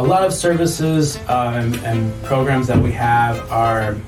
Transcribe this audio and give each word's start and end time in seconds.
a 0.00 0.02
lot 0.02 0.24
of 0.24 0.32
services 0.32 1.18
um, 1.28 1.74
and 1.84 2.10
programs 2.24 2.66
that 2.66 2.78
we 2.78 2.90
have 2.90 3.36
are 3.52 3.98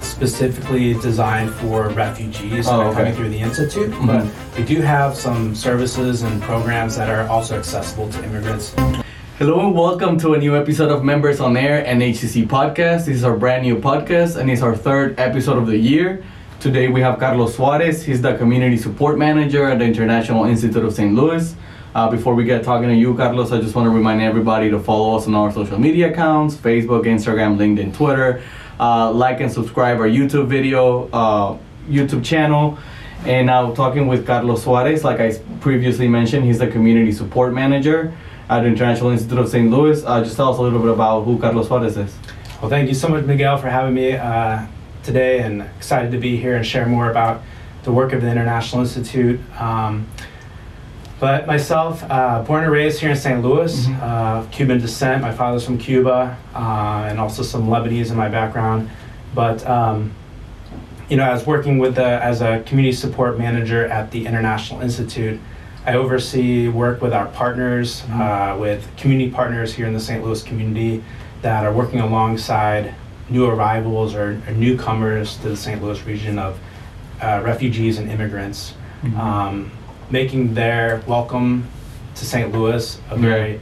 specifically 0.00 0.94
designed 0.94 1.50
for 1.52 1.90
refugees 1.90 2.66
Oh, 2.66 2.70
that 2.70 2.80
are 2.80 2.86
okay. 2.88 2.96
coming 2.96 3.14
through 3.14 3.28
the 3.28 3.38
institute. 3.38 3.90
Mhm. 3.90 4.06
But 4.06 4.24
we 4.58 4.64
do 4.64 4.80
have 4.80 5.14
some 5.14 5.54
services 5.54 6.22
and 6.22 6.40
programs 6.40 6.96
that 6.96 7.10
are 7.10 7.28
also 7.28 7.58
accessible 7.58 8.08
to 8.08 8.24
immigrants. 8.24 8.74
Hello 9.38 9.60
and 9.60 9.74
welcome 9.74 10.16
to 10.18 10.32
a 10.32 10.38
new 10.38 10.56
episode 10.56 10.90
of 10.90 11.04
Members 11.04 11.40
on 11.40 11.58
Air 11.58 11.84
and 11.86 12.02
HCC 12.02 12.46
podcast. 12.46 13.04
This 13.04 13.16
is 13.16 13.24
our 13.24 13.36
brand 13.36 13.64
new 13.64 13.76
podcast 13.76 14.36
and 14.38 14.50
it's 14.50 14.62
our 14.62 14.74
third 14.74 15.20
episode 15.20 15.58
of 15.58 15.66
the 15.66 15.76
year. 15.76 16.22
Today 16.58 16.88
we 16.88 17.02
have 17.02 17.18
Carlos 17.18 17.54
Suarez. 17.56 18.02
He's 18.02 18.22
the 18.22 18.32
community 18.38 18.78
support 18.78 19.18
manager 19.18 19.68
at 19.68 19.78
the 19.78 19.84
International 19.84 20.46
Institute 20.46 20.82
of 20.82 20.94
St. 20.94 21.14
Louis. 21.14 21.54
Uh, 21.94 22.10
before 22.10 22.34
we 22.34 22.44
get 22.44 22.64
talking 22.64 22.88
to 22.88 22.94
you, 22.94 23.14
Carlos, 23.14 23.52
I 23.52 23.60
just 23.60 23.74
want 23.74 23.84
to 23.86 23.90
remind 23.90 24.22
everybody 24.22 24.70
to 24.70 24.78
follow 24.78 25.14
us 25.16 25.26
on 25.26 25.34
our 25.34 25.52
social 25.52 25.78
media 25.78 26.10
accounts 26.10 26.54
Facebook, 26.54 27.04
Instagram, 27.04 27.58
LinkedIn, 27.58 27.94
Twitter. 27.94 28.42
Uh, 28.80 29.12
like 29.12 29.40
and 29.40 29.52
subscribe 29.52 29.98
our 29.98 30.08
YouTube 30.08 30.46
video, 30.46 31.08
uh, 31.10 31.58
YouTube 31.88 32.24
channel. 32.24 32.78
And 33.26 33.46
now 33.46 33.72
talking 33.74 34.06
with 34.06 34.26
Carlos 34.26 34.64
Suarez, 34.64 35.04
like 35.04 35.20
I 35.20 35.38
previously 35.60 36.08
mentioned, 36.08 36.44
he's 36.44 36.58
the 36.58 36.66
community 36.66 37.12
support 37.12 37.52
manager 37.52 38.12
at 38.48 38.62
the 38.62 38.68
International 38.68 39.10
Institute 39.10 39.38
of 39.38 39.48
St. 39.48 39.70
Louis. 39.70 40.02
Uh, 40.02 40.24
just 40.24 40.36
tell 40.36 40.50
us 40.50 40.58
a 40.58 40.62
little 40.62 40.80
bit 40.80 40.90
about 40.90 41.22
who 41.24 41.38
Carlos 41.38 41.68
Suarez 41.68 41.96
is. 41.96 42.16
Well, 42.60 42.70
thank 42.70 42.88
you 42.88 42.94
so 42.94 43.08
much, 43.08 43.24
Miguel, 43.26 43.58
for 43.58 43.68
having 43.68 43.94
me 43.94 44.12
uh, 44.12 44.66
today 45.04 45.40
and 45.40 45.62
excited 45.76 46.10
to 46.12 46.18
be 46.18 46.36
here 46.38 46.56
and 46.56 46.66
share 46.66 46.86
more 46.86 47.10
about 47.10 47.42
the 47.84 47.92
work 47.92 48.12
of 48.12 48.22
the 48.22 48.30
International 48.30 48.80
Institute. 48.82 49.40
Um, 49.60 50.08
but 51.22 51.46
myself, 51.46 52.02
uh, 52.10 52.42
born 52.42 52.64
and 52.64 52.72
raised 52.72 52.98
here 52.98 53.10
in 53.10 53.14
St. 53.16 53.40
Louis, 53.42 53.86
Mhm. 53.86 54.02
uh, 54.02 54.42
Cuban 54.50 54.78
descent. 54.80 55.22
My 55.22 55.30
father's 55.30 55.64
from 55.64 55.78
Cuba, 55.78 56.36
uh, 56.52 57.06
and 57.08 57.20
also 57.20 57.44
some 57.44 57.68
Lebanese 57.68 58.10
in 58.10 58.16
my 58.16 58.28
background. 58.28 58.90
But 59.32 59.64
um, 59.68 60.10
you 61.08 61.16
know, 61.16 61.22
I 61.22 61.32
was 61.32 61.46
working 61.46 61.78
with 61.78 61.94
the 61.94 62.08
as 62.30 62.40
a 62.42 62.60
community 62.66 62.92
support 63.04 63.38
manager 63.38 63.86
at 63.86 64.10
the 64.10 64.26
International 64.26 64.80
Institute, 64.80 65.38
I 65.86 65.94
oversee 65.94 66.66
work 66.68 67.00
with 67.00 67.12
our 67.12 67.26
partners, 67.26 68.02
uh, 68.12 68.56
with 68.58 68.80
community 68.96 69.30
partners 69.30 69.72
here 69.74 69.86
in 69.86 69.92
the 69.94 70.00
St. 70.00 70.24
Louis 70.24 70.42
community 70.42 71.04
that 71.42 71.64
are 71.64 71.72
working 71.72 72.00
alongside 72.00 72.94
new 73.30 73.46
arrivals 73.46 74.12
or, 74.16 74.28
or 74.48 74.52
newcomers 74.54 75.36
to 75.42 75.50
the 75.50 75.56
St. 75.56 75.80
Louis 75.82 76.04
region 76.04 76.36
of 76.40 76.58
uh, 77.20 77.40
refugees 77.44 77.98
and 77.98 78.10
immigrants, 78.10 78.74
Mhm. 79.04 79.18
um, 79.18 79.70
making 80.12 80.54
their 80.54 81.02
welcome 81.08 81.66
to 82.14 82.24
St. 82.24 82.52
Louis 82.52 83.00
a 83.10 83.16
very 83.16 83.60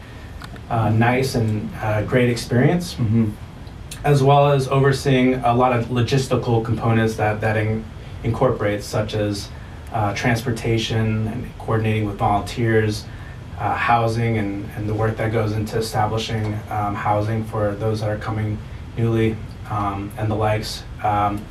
uh, 0.68 0.90
nice 0.90 1.36
and 1.36 1.70
uh, 1.76 2.02
great 2.02 2.28
experience 2.28 2.94
hmm 2.94 3.30
as 4.04 4.22
well 4.22 4.50
as 4.50 4.68
overseeing 4.68 5.34
a 5.34 5.54
lot 5.54 5.72
of 5.72 5.86
logistical 5.86 6.64
components 6.64 7.16
that 7.16 7.40
that 7.40 7.56
in, 7.56 7.84
incorporates, 8.24 8.86
such 8.86 9.14
as 9.14 9.48
uh, 9.92 10.14
transportation 10.14 11.26
and 11.28 11.58
coordinating 11.58 12.06
with 12.06 12.16
volunteers, 12.16 13.04
uh, 13.58 13.74
housing, 13.74 14.38
and, 14.38 14.68
and 14.76 14.88
the 14.88 14.94
work 14.94 15.16
that 15.16 15.32
goes 15.32 15.52
into 15.52 15.76
establishing 15.76 16.54
um, 16.70 16.94
housing 16.94 17.44
for 17.44 17.74
those 17.74 18.00
that 18.00 18.08
are 18.08 18.18
coming 18.18 18.56
newly, 18.96 19.36
um, 19.68 20.10
and 20.16 20.30
the 20.30 20.34
likes. 20.34 20.82
Um, 21.02 21.44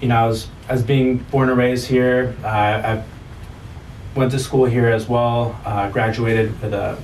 you 0.00 0.08
know, 0.08 0.28
as, 0.28 0.48
as 0.68 0.82
being 0.82 1.18
born 1.18 1.48
and 1.48 1.58
raised 1.58 1.86
here, 1.86 2.36
uh, 2.44 2.46
I 2.46 3.02
went 4.16 4.32
to 4.32 4.38
school 4.38 4.64
here 4.64 4.88
as 4.88 5.08
well, 5.08 5.58
uh, 5.64 5.90
graduated 5.90 6.60
with 6.62 6.72
a 6.72 6.98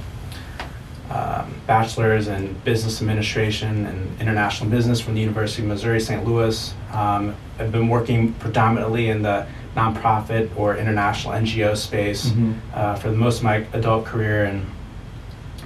um, 1.10 1.54
bachelor's 1.66 2.27
in 2.28 2.54
business 2.64 3.02
administration 3.02 3.84
and 3.86 4.20
international 4.20 4.70
business 4.70 4.98
from 4.98 5.14
the 5.14 5.20
University 5.20 5.60
of 5.62 5.69
Missouri 5.69 6.00
St. 6.00 6.24
Louis. 6.27 6.72
Um, 6.92 7.34
I've 7.59 7.70
been 7.70 7.88
working 7.88 8.32
predominantly 8.34 9.10
in 9.10 9.20
the 9.22 9.47
nonprofit 9.76 10.48
or 10.56 10.76
international 10.76 11.34
NGO 11.34 11.76
space 11.76 12.26
Mhm. 12.31 12.54
uh, 12.75 12.94
for 12.94 13.10
the 13.10 13.16
most 13.16 13.38
of 13.38 13.44
my 13.44 13.64
adult 13.75 14.06
career 14.06 14.44
and 14.44 14.66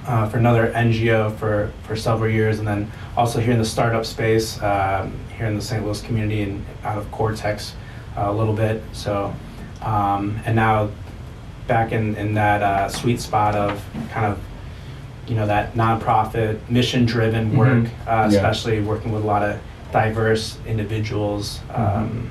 uh, 0.05 0.27
for 0.29 0.37
another 0.37 0.71
NGO 0.73 1.35
for, 1.37 1.69
for 1.83 1.95
several 1.97 2.29
years, 2.31 2.59
and 2.59 2.67
then 2.67 2.89
also 3.17 3.39
here 3.41 3.51
in 3.51 3.59
the 3.59 3.65
startup 3.65 4.05
space, 4.05 4.61
um, 4.63 5.13
here 5.37 5.47
in 5.47 5.55
the 5.55 5.61
St. 5.61 5.83
Louis 5.83 6.01
community 6.01 6.43
and 6.43 6.65
out 6.85 6.97
of 6.97 7.09
Cortex 7.11 7.73
uh, 8.17 8.23
a 8.27 8.31
little 8.31 8.53
bit. 8.53 8.81
So, 8.93 9.33
um, 9.81 10.39
and 10.45 10.55
now 10.55 10.89
back 11.67 11.91
in, 11.91 12.15
in 12.15 12.33
that 12.35 12.63
uh, 12.63 12.89
sweet 12.89 13.19
spot 13.19 13.55
of 13.55 13.83
kind 14.11 14.25
of, 14.25 14.39
you 15.27 15.35
know, 15.35 15.45
that 15.45 15.73
nonprofit, 15.75 16.57
mission-driven 16.69 17.51
Mhm. 17.51 17.57
work, 17.57 17.83
Yeah. 18.05 18.23
uh, 18.23 18.27
especially 18.27 18.79
working 18.81 19.11
with 19.11 19.23
a 19.23 19.27
lot 19.27 19.43
of 19.43 19.57
diverse 19.91 20.57
individuals. 20.65 21.59
Um, 21.73 22.29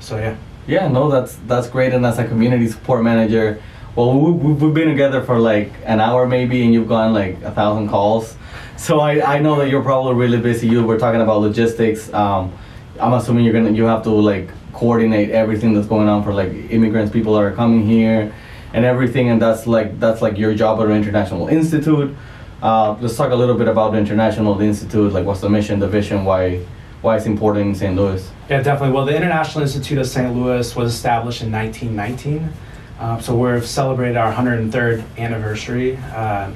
so 0.00 0.18
yeah. 0.18 0.34
Yeah, 0.66 0.88
no, 0.88 1.10
that's 1.10 1.36
that's 1.48 1.68
great. 1.68 1.92
And 1.94 2.04
as 2.06 2.18
a 2.18 2.24
community 2.24 2.68
support 2.68 3.02
manager, 3.02 3.58
well, 3.96 4.12
we, 4.14 4.30
we've 4.52 4.74
been 4.74 4.88
together 4.88 5.22
for 5.22 5.38
like 5.38 5.72
an 5.84 6.00
hour 6.00 6.26
maybe, 6.26 6.62
and 6.64 6.72
you've 6.72 6.86
gone 6.88 7.12
like 7.12 7.38
a 7.42 7.50
thousand 7.50 7.88
calls. 7.88 8.36
So 8.76 9.00
I, 9.00 9.36
I 9.36 9.38
know 9.40 9.56
that 9.56 9.68
you're 9.68 9.82
probably 9.82 10.14
really 10.14 10.38
busy. 10.38 10.68
You 10.68 10.84
were 10.84 10.98
talking 10.98 11.20
about 11.20 11.40
logistics. 11.40 12.12
Um, 12.14 12.52
I'm 13.00 13.14
assuming 13.14 13.44
you're 13.44 13.54
gonna 13.54 13.70
you 13.70 13.84
have 13.84 14.02
to 14.04 14.10
like 14.10 14.48
coordinate 14.72 15.30
everything 15.30 15.74
that's 15.74 15.86
going 15.88 16.08
on 16.08 16.22
for 16.22 16.32
like 16.32 16.52
immigrants, 16.70 17.10
people 17.12 17.34
that 17.34 17.40
are 17.42 17.50
coming 17.52 17.84
here, 17.86 18.32
and 18.72 18.84
everything. 18.84 19.28
And 19.28 19.40
that's 19.40 19.66
like 19.66 19.98
that's 20.00 20.22
like 20.22 20.38
your 20.38 20.54
job 20.54 20.80
at 20.80 20.88
International 20.90 21.48
Institute. 21.48 22.14
Uh, 22.62 22.94
let's 23.00 23.16
talk 23.16 23.32
a 23.32 23.34
little 23.34 23.56
bit 23.56 23.68
about 23.68 23.92
the 23.92 23.98
International 23.98 24.60
Institute. 24.60 25.12
Like, 25.12 25.24
what's 25.24 25.40
the 25.40 25.48
mission, 25.48 25.80
the 25.80 25.88
vision, 25.88 26.24
why 26.24 26.64
why 27.02 27.16
it's 27.16 27.26
important 27.26 27.68
in 27.68 27.74
St. 27.74 27.96
Louis. 27.96 28.30
Yeah, 28.48 28.62
definitely. 28.62 28.94
Well, 28.94 29.06
the 29.06 29.16
International 29.16 29.62
Institute 29.62 29.98
of 29.98 30.06
St. 30.06 30.34
Louis 30.34 30.76
was 30.76 30.94
established 30.94 31.42
in 31.42 31.50
1919. 31.50 32.52
Uh, 32.98 33.18
so 33.18 33.34
we've 33.34 33.66
celebrated 33.66 34.18
our 34.18 34.32
103rd 34.32 35.02
anniversary 35.16 35.96
uh, 35.96 36.50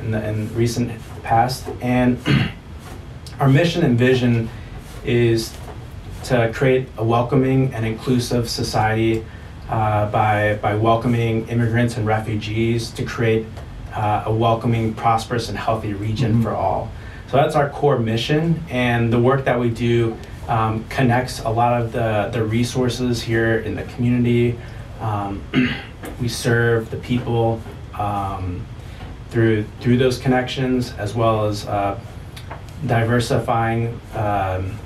in 0.00 0.10
the 0.10 0.28
in 0.28 0.54
recent 0.54 0.92
past. 1.22 1.66
And 1.80 2.18
our 3.40 3.48
mission 3.48 3.84
and 3.84 3.98
vision 3.98 4.50
is 5.04 5.56
to 6.24 6.52
create 6.52 6.88
a 6.98 7.04
welcoming 7.04 7.72
and 7.72 7.86
inclusive 7.86 8.48
society 8.48 9.24
uh, 9.68 10.10
by, 10.10 10.58
by 10.62 10.74
welcoming 10.74 11.48
immigrants 11.48 11.96
and 11.96 12.06
refugees 12.06 12.90
to 12.90 13.04
create 13.04 13.46
uh, 13.94 14.24
a 14.26 14.32
welcoming, 14.34 14.92
prosperous, 14.94 15.48
and 15.48 15.56
healthy 15.56 15.92
region 15.94 16.34
Mhm. 16.34 16.42
for 16.42 16.50
all. 16.54 16.90
So 17.30 17.36
that's 17.36 17.54
our 17.56 17.68
core 17.70 17.98
mission, 17.98 18.62
and 18.70 19.12
the 19.12 19.18
work 19.18 19.44
that 19.44 19.58
we 19.58 19.70
do 19.70 20.16
um, 20.48 20.84
connects 20.90 21.40
a 21.40 21.48
lot 21.48 21.80
of 21.80 21.92
the, 21.92 22.28
the 22.32 22.44
resources 22.44 23.22
here 23.22 23.58
in 23.60 23.74
the 23.74 23.82
community. 23.84 24.58
Um, 25.00 25.42
we 26.20 26.28
serve 26.28 26.90
the 26.90 26.98
people 26.98 27.60
um, 27.98 28.64
through 29.30 29.64
through 29.80 29.96
those 29.98 30.18
connections, 30.18 30.92
as 30.98 31.14
well 31.14 31.46
as 31.46 31.66
uh, 31.66 31.98
diversifying 32.86 33.98
um, 34.14 34.78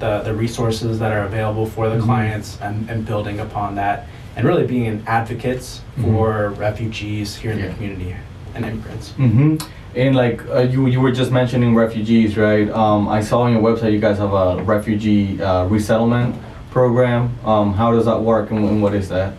the 0.00 0.20
the 0.24 0.34
resources 0.34 0.98
that 0.98 1.12
are 1.12 1.24
available 1.24 1.66
for 1.66 1.88
the 1.88 1.96
Mhm. 1.96 2.04
clients 2.04 2.58
and, 2.60 2.90
and 2.90 3.06
building 3.06 3.38
upon 3.40 3.74
that, 3.76 4.06
and 4.36 4.46
really 4.46 4.66
being 4.66 4.86
an 4.86 5.02
advocates 5.06 5.82
Mhm. 5.98 6.04
for 6.04 6.50
refugees 6.58 7.36
here 7.36 7.52
in 7.52 7.58
Yeah. 7.58 7.68
the 7.68 7.74
community 7.74 8.14
and 8.54 8.64
immigrants. 8.64 9.12
Mm-hmm. 9.18 9.56
And 9.96 10.16
like 10.16 10.42
uh, 10.48 10.60
you, 10.60 10.86
you 10.86 11.00
were 11.00 11.12
just 11.12 11.30
mentioning 11.30 11.74
refugees, 11.74 12.36
right? 12.36 12.68
Um, 12.70 13.08
I 13.08 13.20
saw 13.20 13.40
on 13.42 13.52
your 13.52 13.62
website 13.62 13.92
you 13.92 14.00
guys 14.00 14.18
have 14.18 14.32
a 14.32 14.62
refugee 14.62 15.40
uh, 15.42 15.66
resettlement 15.66 16.34
program. 16.70 17.22
Um, 17.44 17.74
how 17.74 17.92
does 17.92 18.04
that 18.06 18.20
work, 18.22 18.50
and, 18.50 18.60
and 18.70 18.82
what 18.82 18.94
is 18.94 19.08
that? 19.08 19.34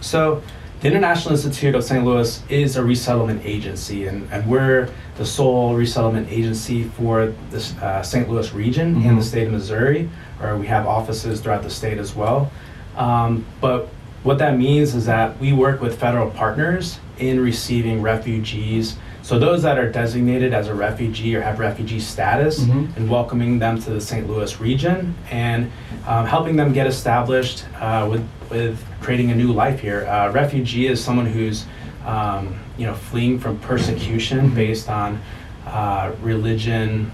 So, 0.00 0.40
the 0.80 0.86
International 0.86 1.34
Institute 1.34 1.74
of 1.74 1.82
St. 1.82 2.04
Louis 2.04 2.40
is 2.48 2.76
a 2.76 2.84
resettlement 2.84 3.42
agency, 3.44 4.06
and, 4.06 4.28
and 4.30 4.46
we're 4.48 4.88
the 5.16 5.26
sole 5.26 5.74
resettlement 5.74 6.28
agency 6.30 6.84
for 6.84 7.34
the 7.50 7.74
uh, 7.82 8.02
St. 8.02 8.28
Louis 8.28 8.52
region 8.52 8.94
Mhm. 8.94 9.08
and 9.08 9.18
the 9.18 9.24
state 9.24 9.46
of 9.48 9.52
Missouri, 9.52 10.08
or 10.40 10.56
we 10.56 10.68
have 10.68 10.86
offices 10.86 11.40
throughout 11.40 11.64
the 11.64 11.70
state 11.70 11.98
as 11.98 12.14
well. 12.14 12.50
Um, 12.96 13.44
but 13.60 13.88
what 14.22 14.38
that 14.38 14.56
means 14.56 14.94
is 14.94 15.06
that 15.06 15.38
we 15.40 15.52
work 15.52 15.80
with 15.80 15.98
federal 15.98 16.30
partners 16.30 16.98
in 17.18 17.40
receiving 17.40 18.00
refugees. 18.00 18.96
So, 19.28 19.38
those 19.38 19.60
that 19.64 19.76
are 19.76 19.92
designated 19.92 20.54
as 20.54 20.68
a 20.68 20.74
refugee 20.74 21.36
or 21.36 21.42
have 21.42 21.58
refugee 21.58 22.00
status, 22.00 22.60
Mhm. 22.60 22.96
and 22.96 23.10
welcoming 23.10 23.58
them 23.58 23.78
to 23.78 23.90
the 23.90 24.00
St. 24.00 24.26
Louis 24.26 24.58
region 24.58 25.14
and 25.30 25.70
um, 26.06 26.24
helping 26.24 26.56
them 26.56 26.72
get 26.72 26.86
established 26.86 27.66
uh, 27.78 28.08
with, 28.10 28.26
with 28.48 28.82
creating 29.02 29.30
a 29.30 29.34
new 29.34 29.52
life 29.52 29.80
here. 29.80 30.06
Uh, 30.08 30.30
refugee 30.32 30.86
is 30.86 31.04
someone 31.04 31.26
who's 31.26 31.66
um, 32.06 32.54
you 32.78 32.86
know 32.86 32.94
fleeing 32.94 33.38
from 33.38 33.58
persecution 33.58 34.48
based 34.54 34.88
on 34.88 35.20
uh, 35.66 36.10
religion, 36.22 37.10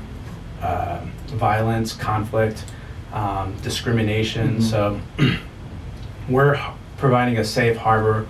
uh, 0.63 0.99
violence, 1.35 1.95
conflict, 1.95 2.63
um, 3.13 3.55
discrimination. 3.65 4.59
Mhm. 4.59 4.63
So 4.63 5.01
we're 6.29 6.57
providing 6.97 7.39
a 7.39 7.45
safe 7.45 7.77
harbor 7.77 8.25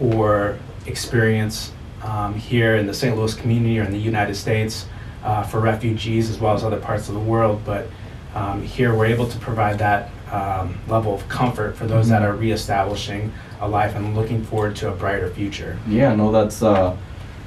or 0.00 0.56
experience 0.86 1.72
um, 2.06 2.34
here 2.34 2.76
in 2.76 2.86
the 2.86 2.94
St. 2.94 3.16
Louis 3.16 3.34
community 3.34 3.78
or 3.78 3.82
in 3.82 3.90
the 3.90 3.98
United 3.98 4.34
States 4.36 4.86
uh, 5.24 5.42
for 5.42 5.60
refugees 5.60 6.30
as 6.30 6.38
well 6.38 6.54
as 6.54 6.62
other 6.64 6.78
parts 6.78 7.08
of 7.08 7.14
the 7.14 7.20
world. 7.20 7.60
But 7.64 7.88
um, 8.34 8.62
here 8.62 8.94
we're 8.94 9.06
able 9.06 9.26
to 9.28 9.38
provide 9.38 9.78
that 9.80 10.10
um, 10.30 10.78
level 10.88 11.14
of 11.14 11.28
comfort 11.28 11.76
for 11.76 11.86
those 11.86 12.08
that 12.08 12.22
Mhm. 12.22 12.26
are 12.28 12.34
reestablishing 12.36 13.32
a 13.60 13.68
life 13.68 13.94
and 13.96 14.14
looking 14.16 14.42
forward 14.42 14.76
to 14.76 14.88
a 14.88 14.92
brighter 14.92 15.30
future. 15.30 15.78
Yeah, 15.88 16.14
no, 16.14 16.30
that's 16.32 16.62
uh, 16.62 16.94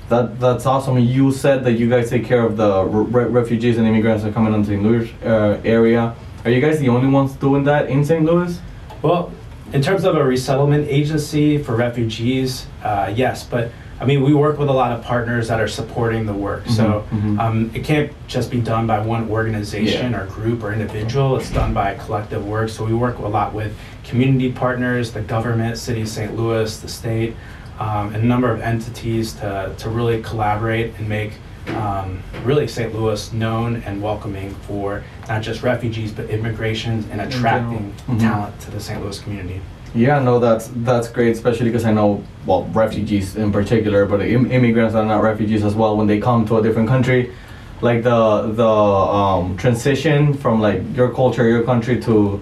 that 0.10 0.40
that's 0.40 0.66
awesome. 0.66 0.98
You 0.98 1.32
said 1.32 1.64
that 1.66 1.74
you 1.74 1.88
guys 1.90 2.10
take 2.10 2.26
care 2.26 2.44
of 2.44 2.58
the 2.58 2.84
re- 2.86 3.26
refugees 3.26 3.78
and 3.78 3.86
immigrants 3.88 4.24
that 4.24 4.30
are 4.30 4.34
coming 4.34 4.54
into 4.54 4.70
the 4.70 4.76
St. 4.76 4.84
Louis 4.84 5.10
uh, 5.26 5.60
area. 5.64 6.16
Are 6.46 6.52
you 6.52 6.62
guys 6.62 6.80
the 6.80 6.90
only 6.90 7.08
ones 7.10 7.34
doing 7.34 7.64
that 7.66 7.90
in 7.90 8.04
St. 8.04 8.24
Louis? 8.26 8.60
Well, 9.02 9.32
in 9.74 9.82
terms 9.82 10.04
of 10.06 10.16
a 10.16 10.24
resettlement 10.24 10.88
agency 10.90 11.58
for 11.62 11.76
refugees, 11.76 12.66
uh, 12.84 13.12
yes, 13.14 13.44
but 13.44 13.72
I 14.02 14.06
mean, 14.06 14.24
we 14.24 14.34
work 14.34 14.58
with 14.58 14.70
a 14.70 14.74
lot 14.74 14.92
of 14.92 15.04
partners 15.04 15.50
that 15.50 15.60
are 15.60 15.68
supporting 15.68 16.26
the 16.26 16.34
work. 16.34 16.64
So 16.68 17.04
Mhm, 17.12 17.22
mhm. 17.36 17.40
um, 17.40 17.72
it 17.74 17.84
can't 17.84 18.12
just 18.28 18.50
be 18.50 18.60
done 18.62 18.88
by 18.88 19.00
one 19.00 19.30
organization 19.30 20.12
Yeah. 20.14 20.22
or 20.22 20.26
group 20.28 20.64
or 20.64 20.72
individual. 20.72 21.36
It's 21.38 21.52
done 21.52 21.74
by 21.74 21.96
collective 21.96 22.46
work. 22.48 22.70
So 22.70 22.86
we 22.86 22.94
work 22.94 23.20
a 23.20 23.28
lot 23.28 23.54
with 23.54 23.74
community 24.06 24.52
partners, 24.52 25.12
the 25.12 25.22
government, 25.22 25.78
City 25.78 26.02
of 26.04 26.08
St. 26.08 26.36
Louis, 26.38 26.80
the 26.80 26.88
state, 26.88 27.36
um, 27.80 28.14
and 28.14 28.24
a 28.24 28.26
number 28.26 28.50
of 28.52 28.62
entities 28.62 29.34
to, 29.34 29.72
to 29.78 29.90
really 29.90 30.22
collaborate 30.22 30.94
and 30.98 31.08
make 31.10 31.34
um, 31.76 32.20
really 32.46 32.68
St. 32.68 32.96
Louis 32.96 33.32
known 33.32 33.84
and 33.86 34.02
welcoming 34.02 34.56
for 34.68 35.04
not 35.28 35.42
just 35.44 35.62
refugees 35.62 36.12
but 36.12 36.28
immigration 36.30 37.06
and 37.12 37.22
attracting 37.22 37.94
Mhm. 38.10 38.20
talent 38.20 38.60
to 38.62 38.72
the 38.72 38.80
St. 38.80 39.00
Louis 39.04 39.20
community. 39.20 39.62
Yeah, 39.96 40.20
no, 40.20 40.38
that's 40.40 40.70
that's 40.78 41.08
great, 41.10 41.32
especially 41.32 41.66
because 41.66 41.84
I 41.84 41.92
know 41.92 42.24
well 42.46 42.66
refugees 42.66 43.36
in 43.36 43.52
particular, 43.52 44.06
but 44.06 44.22
Im- 44.22 44.52
immigrants 44.52 44.94
are 44.94 45.04
not 45.06 45.24
refugees 45.24 45.64
as 45.66 45.74
well. 45.74 45.98
When 45.98 46.06
they 46.06 46.20
come 46.20 46.46
to 46.48 46.58
a 46.58 46.62
different 46.62 46.88
country, 46.88 47.34
like 47.82 48.04
the 48.04 48.52
the 48.54 48.68
um, 48.68 49.58
transition 49.58 50.34
from 50.36 50.62
like 50.62 50.84
your 50.96 51.12
culture, 51.12 51.48
your 51.50 51.64
country 51.64 52.00
to 52.02 52.40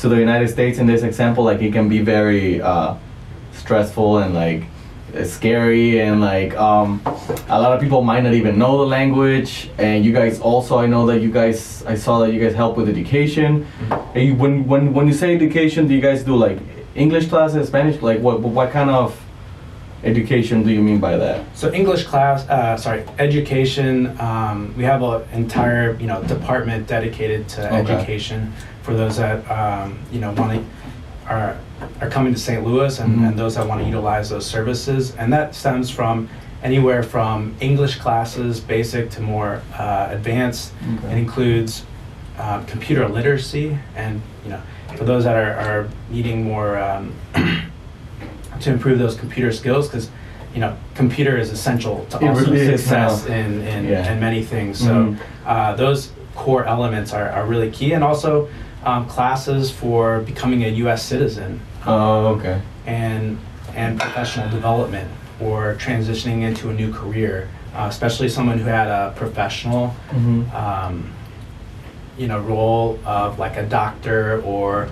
to 0.00 0.08
the 0.08 0.16
United 0.16 0.48
States 0.48 0.78
in 0.78 0.86
this 0.86 1.02
example, 1.02 1.42
like 1.44 1.62
it 1.62 1.72
can 1.72 1.88
be 1.88 2.00
very 2.00 2.60
uh, 2.60 2.94
stressful 3.52 4.18
and 4.18 4.34
like 4.34 4.64
scary 5.24 6.00
and 6.00 6.20
like 6.20 6.54
um, 6.56 7.00
a 7.48 7.60
lot 7.60 7.72
of 7.72 7.80
people 7.80 8.02
might 8.02 8.22
not 8.22 8.34
even 8.34 8.58
know 8.58 8.78
the 8.78 8.86
language. 8.86 9.70
And 9.78 10.04
you 10.04 10.12
guys 10.12 10.38
also, 10.38 10.78
I 10.78 10.86
know 10.86 11.06
that 11.06 11.20
you 11.20 11.30
guys, 11.32 11.82
I 11.86 11.94
saw 11.94 12.18
that 12.20 12.32
you 12.32 12.40
guys 12.40 12.54
help 12.54 12.76
with 12.76 12.88
education. 12.90 13.66
And 14.14 14.22
you, 14.26 14.34
when 14.34 14.66
when 14.66 14.92
when 14.92 15.06
you 15.06 15.14
say 15.14 15.34
education, 15.34 15.88
do 15.88 15.94
you 15.94 16.02
guys 16.02 16.22
do 16.22 16.36
like 16.36 16.58
English 17.00 17.28
classes, 17.28 17.68
Spanish? 17.68 18.00
Like 18.02 18.20
what 18.20 18.40
what 18.40 18.70
kind 18.72 18.90
of 18.90 19.18
education 20.04 20.62
do 20.62 20.70
you 20.70 20.82
mean 20.82 21.00
by 21.00 21.16
that? 21.16 21.44
So 21.56 21.72
English 21.72 22.04
class, 22.04 22.48
uh, 22.48 22.76
sorry, 22.76 23.04
education. 23.18 24.18
Um, 24.20 24.74
we 24.76 24.84
have 24.84 25.02
an 25.02 25.22
entire 25.32 25.96
you 25.98 26.06
know 26.06 26.22
department 26.24 26.86
dedicated 26.86 27.48
to 27.54 27.66
Okay. 27.66 27.76
education 27.94 28.52
for 28.82 28.92
those 28.94 29.16
that 29.16 29.38
um, 29.50 29.98
you 30.12 30.20
know 30.20 30.32
want 30.32 30.52
to 30.52 30.64
are 31.26 31.56
are 32.02 32.10
coming 32.10 32.34
to 32.34 32.38
St. 32.38 32.62
Louis 32.66 32.98
and, 33.00 33.10
Mhm. 33.18 33.28
and 33.28 33.38
those 33.38 33.54
that 33.54 33.66
want 33.66 33.80
to 33.80 33.86
utilize 33.86 34.28
those 34.28 34.44
services, 34.46 35.14
and 35.18 35.32
that 35.32 35.54
stems 35.54 35.88
from 35.88 36.28
anywhere 36.62 37.02
from 37.02 37.54
English 37.60 37.94
classes, 37.96 38.60
basic 38.60 39.08
to 39.10 39.22
more 39.22 39.62
uh, 39.78 40.08
advanced. 40.10 40.72
Okay. 40.98 41.14
It 41.14 41.18
includes 41.18 41.84
uh, 42.38 42.60
computer 42.66 43.08
literacy, 43.08 43.78
and 43.96 44.20
you 44.44 44.50
know, 44.52 44.60
for 44.96 45.04
those 45.04 45.24
that 45.24 45.36
are, 45.36 45.52
are 45.54 45.88
needing 46.10 46.44
more 46.44 46.78
um, 46.78 47.12
to 48.60 48.70
improve 48.70 48.98
those 48.98 49.16
computer 49.16 49.52
skills, 49.52 49.88
because 49.88 50.10
you 50.54 50.60
know, 50.60 50.76
computer 50.96 51.36
is 51.38 51.50
essential 51.50 52.04
to 52.10 52.16
It 52.18 52.28
also 52.28 52.50
really 52.50 52.58
is 52.60 52.80
success 52.80 53.26
in, 53.26 53.62
in, 53.62 53.84
Yeah. 53.86 54.12
in 54.12 54.18
many 54.18 54.42
things. 54.42 54.78
So 54.78 54.86
Mhm. 54.86 55.16
uh, 55.46 55.74
those 55.76 56.10
core 56.34 56.64
elements 56.64 57.12
are, 57.12 57.28
are 57.30 57.46
really 57.46 57.70
key, 57.70 57.92
and 57.92 58.02
also 58.02 58.48
um, 58.84 59.06
classes 59.06 59.70
for 59.70 60.20
becoming 60.20 60.64
a 60.64 60.68
U.S. 60.84 61.02
citizen 61.04 61.60
Oh, 61.86 62.26
okay. 62.38 62.60
and 62.86 63.38
and 63.76 64.00
professional 64.00 64.48
development 64.50 65.08
or 65.40 65.76
transitioning 65.78 66.42
into 66.42 66.68
a 66.70 66.72
new 66.72 66.92
career, 66.92 67.48
uh, 67.76 67.86
especially 67.88 68.28
someone 68.28 68.58
who 68.58 68.68
had 68.68 68.88
a 68.88 69.12
professional 69.16 69.88
hmm 70.10 70.42
um, 70.54 71.04
you 72.18 72.26
know, 72.28 72.40
role 72.40 72.98
of 73.04 73.38
like 73.38 73.56
a 73.56 73.64
doctor 73.64 74.40
or 74.42 74.88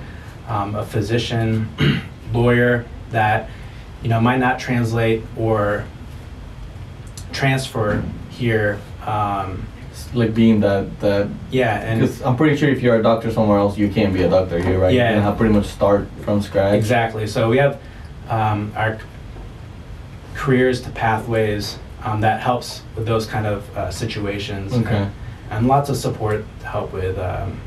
um, 0.49 0.75
a 0.75 0.85
physician, 0.85 1.69
lawyer 2.33 2.85
that, 3.11 3.51
you 4.03 4.09
know, 4.09 4.21
might 4.21 4.39
not 4.39 4.59
translate 4.59 5.23
or 5.37 5.85
transfer 7.33 8.03
here. 8.31 8.79
Um, 9.05 9.67
Like 10.15 10.33
being 10.33 10.61
that 10.61 11.01
that 11.01 11.29
yeah, 11.51 11.81
and 11.81 12.01
because 12.01 12.23
I'm 12.23 12.37
pretty 12.37 12.57
sure 12.57 12.69
if 12.71 12.81
you're 12.81 12.97
a 12.97 13.03
doctor 13.03 13.31
somewhere 13.31 13.59
else, 13.59 13.77
you 13.77 13.89
can't 13.91 14.15
be 14.15 14.23
a 14.23 14.31
doctor 14.31 14.59
here, 14.63 14.79
right? 14.79 14.95
Yeah. 14.95 15.15
You 15.15 15.21
have 15.21 15.37
pretty 15.37 15.53
much 15.53 15.67
start 15.67 16.07
from 16.25 16.41
scratch. 16.41 16.75
exactly. 16.75 17.27
So 17.27 17.51
we 17.51 17.59
have 17.59 17.79
um, 18.31 18.73
our 18.77 18.99
careers 20.35 20.81
to 20.83 20.91
pathways 20.91 21.79
um, 22.05 22.21
that 22.23 22.41
helps 22.41 22.83
with 22.97 23.07
those 23.07 23.27
kind 23.27 23.47
of 23.47 23.77
uh, 23.77 23.91
situations. 23.91 24.73
Okay. 24.73 25.09
And, 25.51 25.67
lots 25.67 25.91
of 25.91 25.97
support 25.97 26.45
to 26.61 26.67
help 26.67 26.93
with 26.93 27.19
um, 27.19 27.61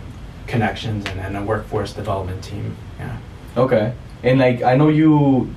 connections 0.47 1.05
and, 1.07 1.19
and 1.19 1.37
a 1.37 1.43
workforce 1.43 1.93
development 1.93 2.43
team. 2.43 2.75
Yeah. 2.99 3.17
Okay. 3.57 3.93
And 4.23 4.39
like 4.39 4.61
I 4.63 4.75
know 4.75 4.89
you 4.89 5.53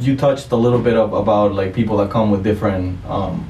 you 0.00 0.16
touched 0.16 0.52
a 0.52 0.56
little 0.56 0.78
bit 0.80 0.96
of 0.96 1.12
about 1.12 1.54
like 1.54 1.74
people 1.74 1.96
that 1.98 2.10
come 2.10 2.30
with 2.30 2.42
different 2.42 3.04
um 3.06 3.48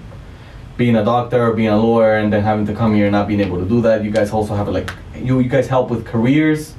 being 0.77 0.97
a 0.97 1.05
doctor, 1.05 1.53
being 1.53 1.69
a 1.69 1.77
lawyer 1.77 2.17
and 2.17 2.31
then 2.33 2.43
having 2.43 2.67
to 2.67 2.75
come 2.75 2.95
here 2.95 3.07
and 3.07 3.13
not 3.13 3.27
being 3.27 3.41
able 3.41 3.59
to 3.59 3.65
do 3.65 3.81
that. 3.81 4.05
You 4.05 4.11
guys 4.11 4.31
also 4.33 4.55
have 4.55 4.69
like 4.69 4.91
you 5.15 5.41
you 5.41 5.49
guys 5.49 5.67
help 5.69 5.91
with 5.91 6.05
careers. 6.05 6.75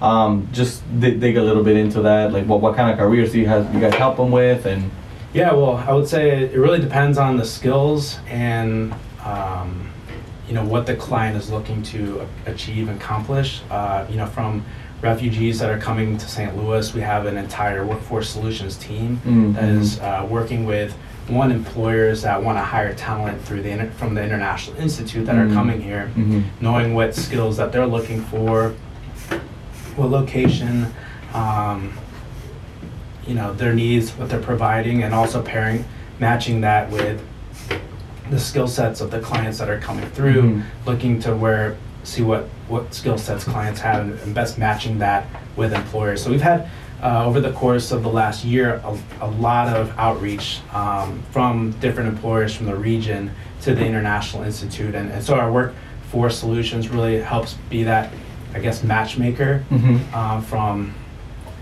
Um 0.00 0.48
just 0.52 0.82
dig, 1.00 1.20
dig 1.20 1.36
a 1.36 1.42
little 1.42 1.64
bit 1.64 1.76
into 1.76 2.02
that. 2.02 2.32
Like 2.32 2.46
what 2.46 2.60
what 2.60 2.76
kind 2.76 2.90
of 2.90 2.98
careers 2.98 3.32
do 3.32 3.38
you 3.38 3.46
have 3.46 3.72
you 3.74 3.80
guys 3.80 3.94
help 3.94 4.16
them 4.16 4.30
with 4.30 4.66
and 4.66 4.90
Yeah, 5.32 5.52
well, 5.52 5.76
I 5.76 5.92
would 5.92 6.08
say 6.08 6.44
it 6.44 6.58
really 6.58 6.80
depends 6.80 7.16
on 7.18 7.36
the 7.36 7.44
skills 7.44 8.18
and 8.28 8.92
um, 9.24 9.88
you 10.50 10.56
know 10.56 10.64
what 10.64 10.84
the 10.84 10.96
client 10.96 11.36
is 11.36 11.48
looking 11.48 11.80
to 11.84 12.26
achieve 12.44 12.88
and 12.88 13.00
accomplish. 13.00 13.62
Uh, 13.70 14.04
you 14.10 14.16
know, 14.16 14.26
from 14.26 14.64
refugees 15.00 15.60
that 15.60 15.70
are 15.70 15.78
coming 15.78 16.18
to 16.18 16.28
St. 16.28 16.56
Louis, 16.56 16.92
we 16.92 17.00
have 17.02 17.26
an 17.26 17.38
entire 17.38 17.86
workforce 17.86 18.28
solutions 18.28 18.76
team 18.76 19.20
Mhm. 19.24 19.54
that 19.54 19.68
is 19.68 20.00
uh, 20.00 20.26
working 20.28 20.66
with 20.66 20.92
one 21.28 21.52
employers 21.52 22.22
that 22.22 22.42
want 22.42 22.58
to 22.58 22.62
hire 22.64 22.92
talent 22.94 23.40
through 23.44 23.62
the 23.62 23.70
inter- 23.70 23.90
from 23.96 24.14
the 24.16 24.22
International 24.24 24.76
Institute 24.78 25.24
that 25.26 25.36
Mhm. 25.36 25.52
are 25.52 25.54
coming 25.54 25.80
here, 25.80 26.10
Mhm. 26.16 26.42
knowing 26.60 26.94
what 26.94 27.14
skills 27.14 27.56
that 27.58 27.70
they're 27.70 27.86
looking 27.86 28.20
for, 28.22 28.72
what 29.94 30.10
location. 30.10 30.92
Um, 31.32 31.92
you 33.24 33.36
know 33.36 33.52
their 33.54 33.72
needs, 33.72 34.10
what 34.18 34.28
they're 34.30 34.40
providing, 34.40 35.04
and 35.04 35.14
also 35.14 35.40
pairing, 35.40 35.84
matching 36.18 36.62
that 36.62 36.90
with 36.90 37.22
the 38.30 38.38
skill 38.38 38.68
sets 38.68 39.00
of 39.00 39.10
the 39.10 39.20
clients 39.20 39.58
that 39.58 39.68
are 39.68 39.78
coming 39.78 40.08
through, 40.10 40.42
Mhm. 40.42 40.62
looking 40.86 41.20
to 41.20 41.34
where 41.34 41.76
see 42.02 42.22
what 42.22 42.48
what 42.68 42.94
skill 42.94 43.18
sets 43.18 43.44
clients 43.44 43.80
have, 43.80 44.00
and, 44.00 44.18
and 44.20 44.34
best 44.34 44.56
matching 44.56 44.98
that 45.00 45.26
with 45.56 45.72
employers. 45.74 46.22
So 46.22 46.30
we've 46.30 46.40
had 46.40 46.68
uh, 47.02 47.24
over 47.26 47.40
the 47.40 47.50
course 47.52 47.90
of 47.92 48.02
the 48.02 48.08
last 48.08 48.44
year 48.44 48.80
a, 48.84 49.26
a 49.26 49.26
lot 49.26 49.74
of 49.76 49.92
outreach 49.98 50.60
um, 50.72 51.20
from 51.32 51.72
different 51.80 52.08
employers 52.08 52.54
from 52.54 52.66
the 52.66 52.74
region 52.76 53.30
to 53.62 53.74
the 53.74 53.84
International 53.84 54.44
Institute, 54.44 54.94
and, 54.94 55.10
and 55.10 55.22
so 55.22 55.34
our 55.34 55.50
workforce 55.50 56.38
solutions 56.38 56.88
really 56.90 57.20
helps 57.20 57.54
be 57.68 57.82
that, 57.84 58.10
I 58.54 58.58
guess, 58.60 58.82
matchmaker 58.84 59.64
Mhm. 59.70 60.14
um, 60.14 60.42
from 60.42 60.94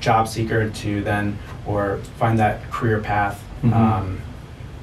job 0.00 0.28
seeker 0.28 0.68
to 0.70 1.02
then 1.02 1.38
or 1.66 1.98
find 2.18 2.38
that 2.38 2.70
career 2.70 2.98
path 3.00 3.42
Mhm. 3.64 3.72
um, 3.74 4.18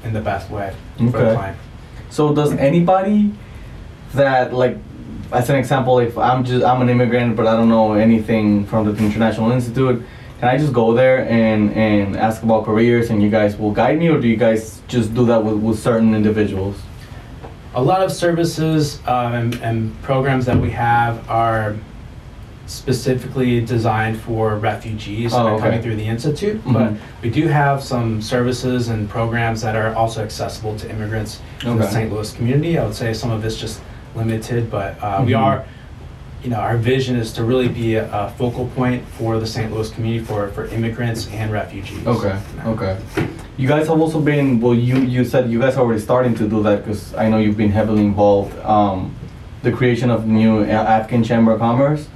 in 0.03 0.11
the 0.13 0.21
best 0.21 0.49
way 0.49 0.73
for 0.97 1.03
the 1.03 1.17
Okay. 1.17 1.35
So 2.15 2.33
does 2.33 2.53
anybody 2.53 3.33
that 4.13 4.53
like 4.53 4.77
as 5.33 5.49
an 5.49 5.57
example, 5.57 5.99
if 5.99 6.17
I'm 6.17 6.45
just 6.45 6.63
I'm 6.63 6.81
an 6.81 6.87
immigrant 6.87 7.35
but 7.35 7.45
I 7.45 7.57
don't 7.57 7.67
know 7.67 7.95
anything 7.95 8.65
from 8.67 8.85
the 8.85 8.95
International 8.95 9.51
Institute, 9.51 10.01
can 10.39 10.47
I 10.47 10.57
just 10.57 10.71
go 10.71 10.93
there 10.93 11.27
and 11.27 11.73
and 11.73 12.15
ask 12.15 12.41
about 12.41 12.63
careers 12.63 13.09
and 13.09 13.21
you 13.21 13.29
guys 13.29 13.57
will 13.57 13.71
guide 13.71 13.99
me 13.99 14.07
or 14.07 14.21
do 14.21 14.29
you 14.29 14.37
guys 14.37 14.81
just 14.87 15.13
do 15.13 15.25
that 15.25 15.43
with, 15.43 15.57
with 15.57 15.77
certain 15.77 16.15
individuals? 16.15 16.77
A 17.73 17.83
lot 17.83 18.01
of 18.01 18.13
services 18.13 19.01
um, 19.07 19.33
and, 19.33 19.55
and 19.55 20.01
programs 20.01 20.45
that 20.45 20.55
we 20.55 20.71
have 20.71 21.29
are 21.29 21.75
specifically 22.67 23.61
designed 23.61 24.19
for 24.19 24.55
refugees 24.57 25.31
that 25.31 25.39
Oh, 25.41 25.47
are 25.47 25.53
okay. 25.53 25.63
coming 25.65 25.81
through 25.81 25.95
the 25.97 26.07
institute, 26.07 26.61
but 26.65 26.93
Mhm. 26.93 26.97
we 27.21 27.29
do 27.29 27.47
have 27.47 27.83
some 27.83 28.21
services 28.21 28.89
and 28.89 29.07
programs 29.09 29.61
that 29.61 29.75
are 29.75 29.93
also 29.95 30.23
accessible 30.23 30.75
to 30.77 30.89
immigrants 30.89 31.39
in 31.63 31.77
the 31.77 31.83
Okay. 31.83 31.93
St. 31.93 32.11
Louis 32.13 32.31
community. 32.33 32.77
I 32.79 32.83
would 32.85 32.95
say 32.95 33.13
some 33.13 33.31
of 33.31 33.45
it's 33.45 33.55
just 33.55 33.81
limited, 34.15 34.71
but 34.71 34.95
uh, 35.01 35.21
we 35.25 35.33
Mhm. 35.33 35.39
are, 35.43 35.63
you 36.43 36.49
know, 36.49 36.57
our 36.57 36.77
vision 36.77 37.15
is 37.15 37.31
to 37.33 37.43
really 37.43 37.67
be 37.67 37.95
a, 37.95 38.05
a 38.11 38.29
focal 38.37 38.65
point 38.75 39.03
for 39.17 39.37
the 39.39 39.45
St. 39.47 39.71
Louis 39.73 39.89
community 39.89 40.23
for, 40.25 40.47
for 40.49 40.65
immigrants 40.67 41.27
and 41.33 41.51
refugees. 41.51 42.05
Okay. 42.07 42.35
Yeah. 42.57 42.69
Okay. 42.71 42.95
You 43.57 43.67
guys 43.67 43.87
have 43.87 43.99
also 44.01 44.19
been 44.19 44.59
well. 44.59 44.73
You 44.73 44.97
you 44.97 45.23
said 45.23 45.49
you 45.49 45.59
guys 45.59 45.77
are 45.77 45.81
already 45.85 46.01
starting 46.01 46.35
to 46.35 46.45
do 46.47 46.61
that 46.63 46.77
because 46.83 47.13
I 47.15 47.29
know 47.29 47.37
you've 47.37 47.55
been 47.57 47.71
heavily 47.71 48.01
involved. 48.03 48.53
Um, 48.65 49.11
the 49.63 49.71
creation 49.71 50.09
of 50.11 50.27
new 50.27 50.63
A- 50.63 50.87
Afghan 50.99 51.23
Chamber 51.23 51.53
of 51.53 51.59
Commerce. 51.59 52.07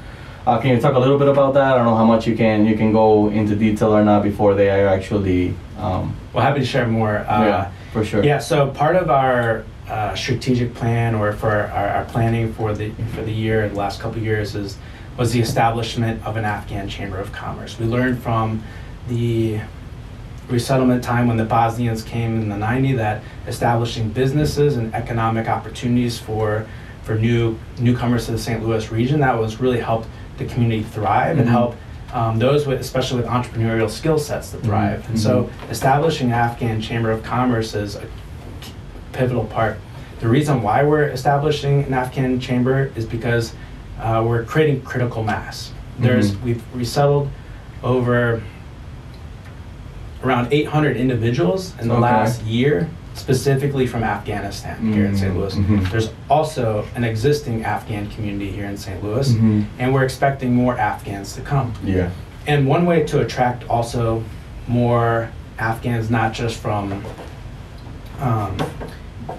Uh, 0.49 0.59
can 0.59 0.71
you 0.71 0.81
talk 0.81 0.95
a 0.95 0.99
little 0.99 1.19
bit 1.19 1.27
about 1.27 1.53
that? 1.53 1.73
I 1.73 1.75
don't 1.75 1.85
know 1.85 1.95
how 1.95 2.05
much 2.05 2.25
you 2.25 2.35
can 2.35 2.65
you 2.65 2.75
can 2.75 2.91
go 2.91 3.29
into 3.29 3.55
detail 3.55 3.95
or 3.95 4.03
not 4.03 4.23
before 4.23 4.55
they 4.55 4.71
are 4.71 4.87
actually. 4.87 5.53
Um, 5.77 6.15
Well, 6.33 6.43
happy 6.43 6.61
to 6.61 6.65
share 6.65 6.87
more. 6.87 7.19
Uh, 7.19 7.45
yeah, 7.45 7.71
for 7.93 8.03
sure. 8.03 8.23
Yeah, 8.23 8.39
so 8.39 8.71
part 8.71 8.95
of 8.95 9.11
our 9.11 9.63
uh, 9.87 10.15
strategic 10.15 10.73
plan 10.73 11.13
or 11.13 11.33
for 11.33 11.51
our, 11.51 11.89
our 11.89 12.05
planning 12.05 12.51
for 12.51 12.73
the 12.73 12.89
for 13.13 13.21
the 13.21 13.31
year, 13.31 13.69
the 13.69 13.75
last 13.75 14.01
couple 14.01 14.17
of 14.17 14.23
years 14.23 14.55
is 14.55 14.79
was 15.19 15.31
the 15.33 15.39
establishment 15.39 16.25
of 16.25 16.35
an 16.35 16.45
Afghan 16.45 16.89
Chamber 16.89 17.19
of 17.19 17.31
Commerce. 17.31 17.77
We 17.77 17.85
learned 17.85 18.17
from 18.23 18.63
the 19.07 19.61
resettlement 20.47 21.03
time 21.03 21.27
when 21.27 21.37
the 21.37 21.45
Bosnians 21.45 22.01
came 22.01 22.41
in 22.41 22.49
the 22.49 22.57
90 22.57 22.93
that 22.93 23.21
establishing 23.45 24.09
businesses 24.09 24.77
and 24.77 24.95
economic 24.95 25.47
opportunities 25.47 26.17
for 26.17 26.65
for 27.03 27.13
new 27.13 27.55
newcomers 27.79 28.25
to 28.25 28.31
the 28.31 28.39
St. 28.39 28.63
Louis 28.63 28.89
region 28.91 29.19
that 29.19 29.37
was 29.37 29.59
really 29.59 29.79
helped 29.79 30.07
the 30.39 30.45
community 30.45 30.81
thrive 30.81 31.37
and 31.37 31.47
Mhm. 31.47 31.51
help 31.51 31.75
um, 32.11 32.39
those 32.39 32.65
with 32.65 32.79
especially 32.79 33.17
with 33.21 33.27
entrepreneurial 33.29 33.87
skill 33.87 34.17
sets 34.17 34.49
to 34.49 34.57
thrive. 34.57 35.07
And 35.09 35.19
so 35.19 35.47
establishing 35.69 36.31
Afghan 36.31 36.81
Chamber 36.81 37.11
of 37.11 37.21
Commerce 37.21 37.75
is 37.75 37.95
a 37.97 38.01
pivotal 39.13 39.43
part. 39.43 39.77
The 40.19 40.27
reason 40.27 40.63
why 40.63 40.81
we're 40.83 41.03
establishing 41.09 41.83
an 41.83 41.93
Afghan 41.93 42.39
chamber 42.39 42.89
is 42.95 43.05
because 43.05 43.53
uh, 44.01 44.23
we're 44.25 44.43
creating 44.43 44.81
critical 44.81 45.23
mass. 45.23 45.71
There's 45.99 46.31
Mhm. 46.31 46.41
we've 46.43 46.63
resettled 46.73 47.29
over 47.83 48.41
around 50.23 50.47
800 50.51 50.97
individuals 50.97 51.73
in 51.79 51.89
the 51.89 51.93
Okay. 51.93 52.01
last 52.01 52.41
year, 52.43 52.89
specifically 53.19 53.85
from 53.85 54.03
Afghanistan 54.03 54.77
here 54.93 55.05
in 55.05 55.15
St. 55.15 55.35
Louis. 55.37 55.53
Mhm. 55.55 55.91
There's 55.91 56.09
also 56.29 56.85
an 56.95 57.03
existing 57.03 57.63
Afghan 57.65 58.07
community 58.07 58.49
here 58.51 58.65
in 58.65 58.77
St. 58.77 59.03
Louis, 59.03 59.33
Mhm. 59.33 59.65
and 59.79 59.93
we're 59.93 60.03
expecting 60.03 60.55
more 60.55 60.77
Afghans 60.77 61.33
to 61.33 61.41
come. 61.41 61.73
Yeah. 61.83 62.09
And 62.47 62.65
one 62.67 62.85
way 62.85 63.03
to 63.03 63.19
attract 63.19 63.63
also 63.69 64.23
more 64.67 65.29
Afghans, 65.59 66.09
not 66.09 66.33
just 66.33 66.55
from 66.57 67.03
um, 68.21 68.57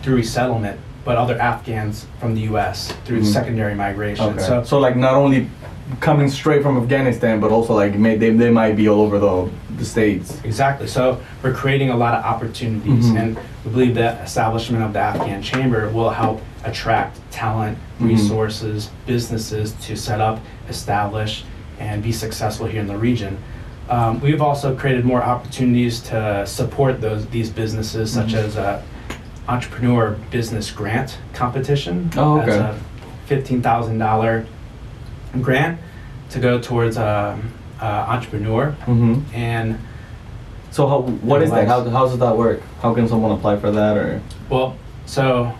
through 0.02 0.16
resettlement, 0.16 0.78
but 1.04 1.16
other 1.18 1.38
Afghans 1.38 2.06
from 2.18 2.34
the 2.34 2.40
U.S. 2.52 2.92
through 3.04 3.20
Mhm. 3.20 3.26
secondary 3.26 3.74
migration. 3.74 4.24
Okay. 4.30 4.38
So, 4.40 4.62
So, 4.64 4.78
like 4.78 4.96
not 4.96 5.14
only 5.14 5.48
coming 6.00 6.30
straight 6.30 6.62
from 6.62 6.78
Afghanistan, 6.78 7.40
but 7.40 7.50
also 7.50 7.74
like 7.74 7.98
may, 7.98 8.16
they, 8.16 8.30
they 8.30 8.48
might 8.50 8.76
be 8.76 8.88
all 8.88 9.02
over 9.02 9.18
the 9.18 9.50
the 9.78 9.84
states. 9.84 10.38
exactly. 10.44 10.86
So 10.86 11.18
we're 11.42 11.54
creating 11.54 11.88
a 11.90 11.96
lot 11.96 12.12
of 12.14 12.22
opportunities, 12.24 13.06
Mhm. 13.10 13.20
and 13.20 13.36
we 13.64 13.70
believe 13.70 13.94
that 13.96 14.24
establishment 14.24 14.82
of 14.82 14.92
the 14.92 14.98
Afghan 14.98 15.42
Chamber 15.42 15.88
will 15.90 16.10
help 16.10 16.40
attract 16.64 17.18
talent, 17.30 17.78
Mhm. 18.00 18.08
resources, 18.08 18.90
businesses 19.06 19.72
to 19.86 19.96
set 19.96 20.20
up, 20.20 20.40
establish, 20.68 21.44
and 21.78 22.02
be 22.02 22.12
successful 22.12 22.66
here 22.66 22.80
in 22.80 22.86
the 22.86 22.96
region. 22.96 23.38
Um, 23.88 24.20
we've 24.20 24.40
also 24.42 24.74
created 24.74 25.04
more 25.04 25.22
opportunities 25.22 26.00
to 26.00 26.46
support 26.46 27.00
those 27.00 27.26
these 27.26 27.50
businesses, 27.50 28.10
such 28.12 28.32
Mhm. 28.32 28.44
as 28.44 28.56
a 28.56 28.82
entrepreneur 29.48 30.16
business 30.30 30.70
grant 30.70 31.18
competition. 31.34 32.10
Oh, 32.16 32.36
That's 32.38 32.52
a 32.56 32.74
fifteen 33.26 33.60
thousand 33.62 33.98
dollar 33.98 34.44
grant 35.40 35.78
to 36.30 36.38
go 36.38 36.58
towards 36.60 36.96
a, 36.96 37.36
a 37.80 37.84
entrepreneur, 37.84 38.74
Mm-hmm. 38.86 39.14
and 39.34 39.78
So 40.70 40.86
how 40.86 41.00
what 41.00 41.42
is 41.42 41.50
that? 41.50 41.66
How 41.66 41.82
how 41.90 42.06
does 42.06 42.18
that 42.18 42.36
work? 42.36 42.60
How 42.82 42.94
can 42.94 43.08
someone 43.08 43.32
apply 43.32 43.56
for 43.58 43.70
that 43.70 43.96
or? 43.96 44.20
well, 44.48 44.76
so 45.06 45.52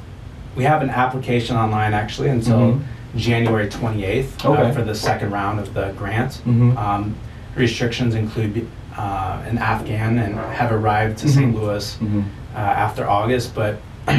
we 0.57 0.65
have 0.65 0.83
an 0.83 0.91
application 0.91 1.57
online 1.57 1.95
actually 1.95 2.29
until 2.29 2.59
Mhm. 2.59 2.81
January 3.17 3.69
twenty 3.69 4.05
eighth 4.05 4.45
Okay. 4.45 4.63
uh, 4.63 4.73
for 4.73 4.83
the 4.83 4.95
second 4.95 5.31
round 5.33 5.59
of 5.59 5.75
the 5.75 5.93
grant. 5.99 6.43
Mhm. 6.47 6.77
Um, 6.77 7.15
restrictions 7.57 8.15
include 8.15 8.67
uh, 8.97 9.39
an 9.49 9.57
Afghan 9.59 10.19
and 10.19 10.35
have 10.37 10.73
arrived 10.73 11.19
to 11.19 11.29
St. 11.29 11.55
Mhm. 11.55 11.61
Louis 11.61 11.97
Mhm. 12.03 12.25
uh, 12.55 12.59
after 12.59 13.09
August, 13.09 13.55
but 13.55 13.77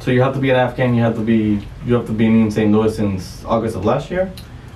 So 0.00 0.12
you 0.12 0.22
have 0.22 0.34
to 0.34 0.38
be 0.40 0.50
an 0.50 0.56
Afghan. 0.56 0.94
You 0.94 1.02
have 1.02 1.14
to 1.16 1.20
be 1.22 1.66
you 1.84 1.94
have 1.94 2.06
to 2.06 2.12
be 2.12 2.26
in 2.26 2.50
St. 2.50 2.70
Louis 2.70 2.94
since 2.94 3.42
August 3.44 3.74
of 3.76 3.84
last 3.84 4.08
year. 4.10 4.30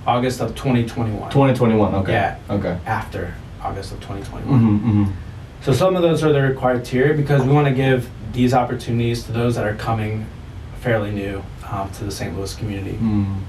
August 0.06 0.40
of 0.40 0.54
2021. 0.56 1.30
2021. 1.30 1.94
Okay. 1.96 2.12
Yeah. 2.12 2.34
Okay. 2.50 2.76
After 2.86 3.34
August 3.62 3.92
of 3.92 4.00
2021. 4.00 4.60
Mm-hmm, 4.60 4.90
mm-hmm. 5.02 5.12
So 5.62 5.72
some 5.72 5.94
of 5.96 6.02
those 6.02 6.24
are 6.24 6.32
the 6.32 6.40
required 6.40 6.78
criteria 6.78 7.14
because 7.14 7.42
we 7.44 7.52
want 7.52 7.68
to 7.68 7.74
give 7.74 8.08
these 8.32 8.54
opportunities 8.54 9.24
to 9.24 9.32
those 9.32 9.56
that 9.56 9.66
are 9.66 9.74
coming 9.74 10.26
fairly 10.80 11.10
new 11.10 11.42
um, 11.70 11.90
to 11.92 12.04
the 12.04 12.10
St. 12.10 12.34
Louis 12.36 12.54
community. 12.54 12.96
Mm. 12.96 13.40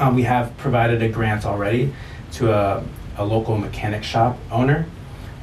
Um, 0.00 0.14
we 0.14 0.22
have 0.22 0.56
provided 0.56 1.02
a 1.02 1.08
grant 1.08 1.44
already 1.44 1.92
to 2.32 2.52
a, 2.52 2.84
a 3.16 3.24
local 3.24 3.56
mechanic 3.56 4.02
shop 4.02 4.36
owner 4.50 4.86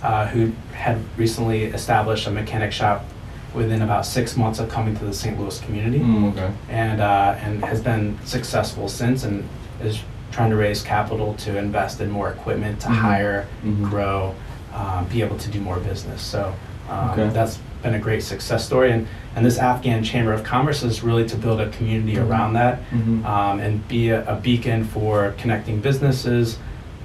uh, 0.04 0.28
who 0.28 0.52
had 0.74 0.98
recently 1.18 1.64
established 1.66 2.28
a 2.28 2.32
mechanic 2.32 2.72
shop 2.72 3.06
within 3.54 3.82
about 3.82 4.06
six 4.06 4.36
months 4.36 4.60
of 4.60 4.70
coming 4.70 4.96
to 4.98 5.06
the 5.06 5.14
St. 5.14 5.40
Louis 5.40 5.58
community 5.62 6.00
Mm, 6.00 6.32
okay. 6.34 6.54
and, 6.70 7.00
uh, 7.00 7.36
and 7.40 7.64
has 7.64 7.82
been 7.82 8.20
successful 8.26 8.90
since 8.90 9.24
and 9.24 9.48
is 9.82 10.02
trying 10.32 10.50
to 10.50 10.56
raise 10.56 10.82
capital 10.82 11.34
to 11.36 11.58
invest 11.58 12.02
in 12.02 12.10
more 12.10 12.30
equipment 12.32 12.80
to 12.82 12.88
Mhm. 12.88 12.96
hire, 12.96 13.46
Mhm. 13.66 13.90
grow, 13.90 14.34
um, 14.74 15.06
be 15.06 15.22
able 15.22 15.38
to 15.38 15.50
do 15.50 15.60
more 15.62 15.78
business. 15.78 16.22
So 16.22 16.54
um, 16.90 17.10
Okay. 17.12 17.30
that's 17.30 17.58
been 17.82 17.96
a 17.96 18.00
great 18.00 18.22
success 18.22 18.64
story. 18.64 18.92
And, 18.92 19.08
and 19.36 19.44
this 19.46 19.58
Afghan 19.58 20.04
Chamber 20.04 20.34
of 20.34 20.44
Commerce 20.44 20.84
is 20.84 21.04
really 21.04 21.26
to 21.30 21.36
build 21.36 21.60
a 21.60 21.70
community 21.70 22.16
Mhm. 22.16 22.30
around 22.30 22.54
that 22.54 22.80
Mhm. 22.94 23.26
um, 23.26 23.60
and 23.60 23.88
be 23.88 24.10
a, 24.10 24.24
a 24.28 24.36
beacon 24.36 24.84
for 24.84 25.34
connecting 25.40 25.80
businesses 25.80 26.58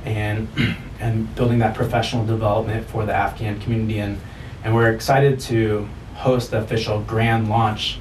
and 0.04 0.48
and 1.00 1.34
building 1.34 1.60
that 1.60 1.72
professional 1.74 2.26
development 2.26 2.86
for 2.90 3.06
the 3.06 3.14
Afghan 3.14 3.58
community. 3.60 4.00
And, 4.00 4.18
and 4.64 4.74
we're 4.74 4.90
excited 4.92 5.40
to 5.40 5.88
host 6.16 6.50
the 6.50 6.58
official 6.58 7.00
grand 7.00 7.48
launch 7.48 7.98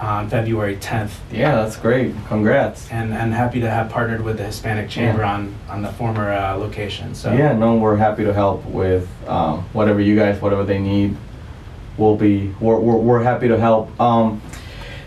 on 0.00 0.28
February 0.30 0.76
10th. 0.76 1.10
Yeah, 1.30 1.56
that's 1.56 1.76
great. 1.76 2.14
Congrats. 2.26 2.90
And, 2.90 3.12
and 3.12 3.34
happy 3.34 3.60
to 3.60 3.70
have 3.70 3.90
partnered 3.90 4.22
with 4.22 4.38
the 4.38 4.44
Hispanic 4.44 4.88
Chamber 4.88 5.20
Yeah. 5.20 5.34
on, 5.34 5.54
on 5.68 5.82
the 5.82 5.92
former 5.92 6.32
uh, 6.32 6.56
location. 6.56 7.14
So 7.14 7.32
Yeah, 7.32 7.52
no, 7.52 7.76
we're 7.76 7.96
happy 7.96 8.24
to 8.24 8.32
help 8.32 8.64
with 8.64 9.08
um, 9.28 9.62
whatever 9.74 10.00
you 10.00 10.16
guys, 10.16 10.40
whatever 10.40 10.64
they 10.64 10.78
need. 10.78 11.16
We'll 11.98 12.16
be, 12.16 12.48
we're, 12.60 12.78
we're, 12.78 12.96
we're 12.96 13.22
happy 13.22 13.48
to 13.48 13.58
help. 13.58 13.98
Um, 14.00 14.40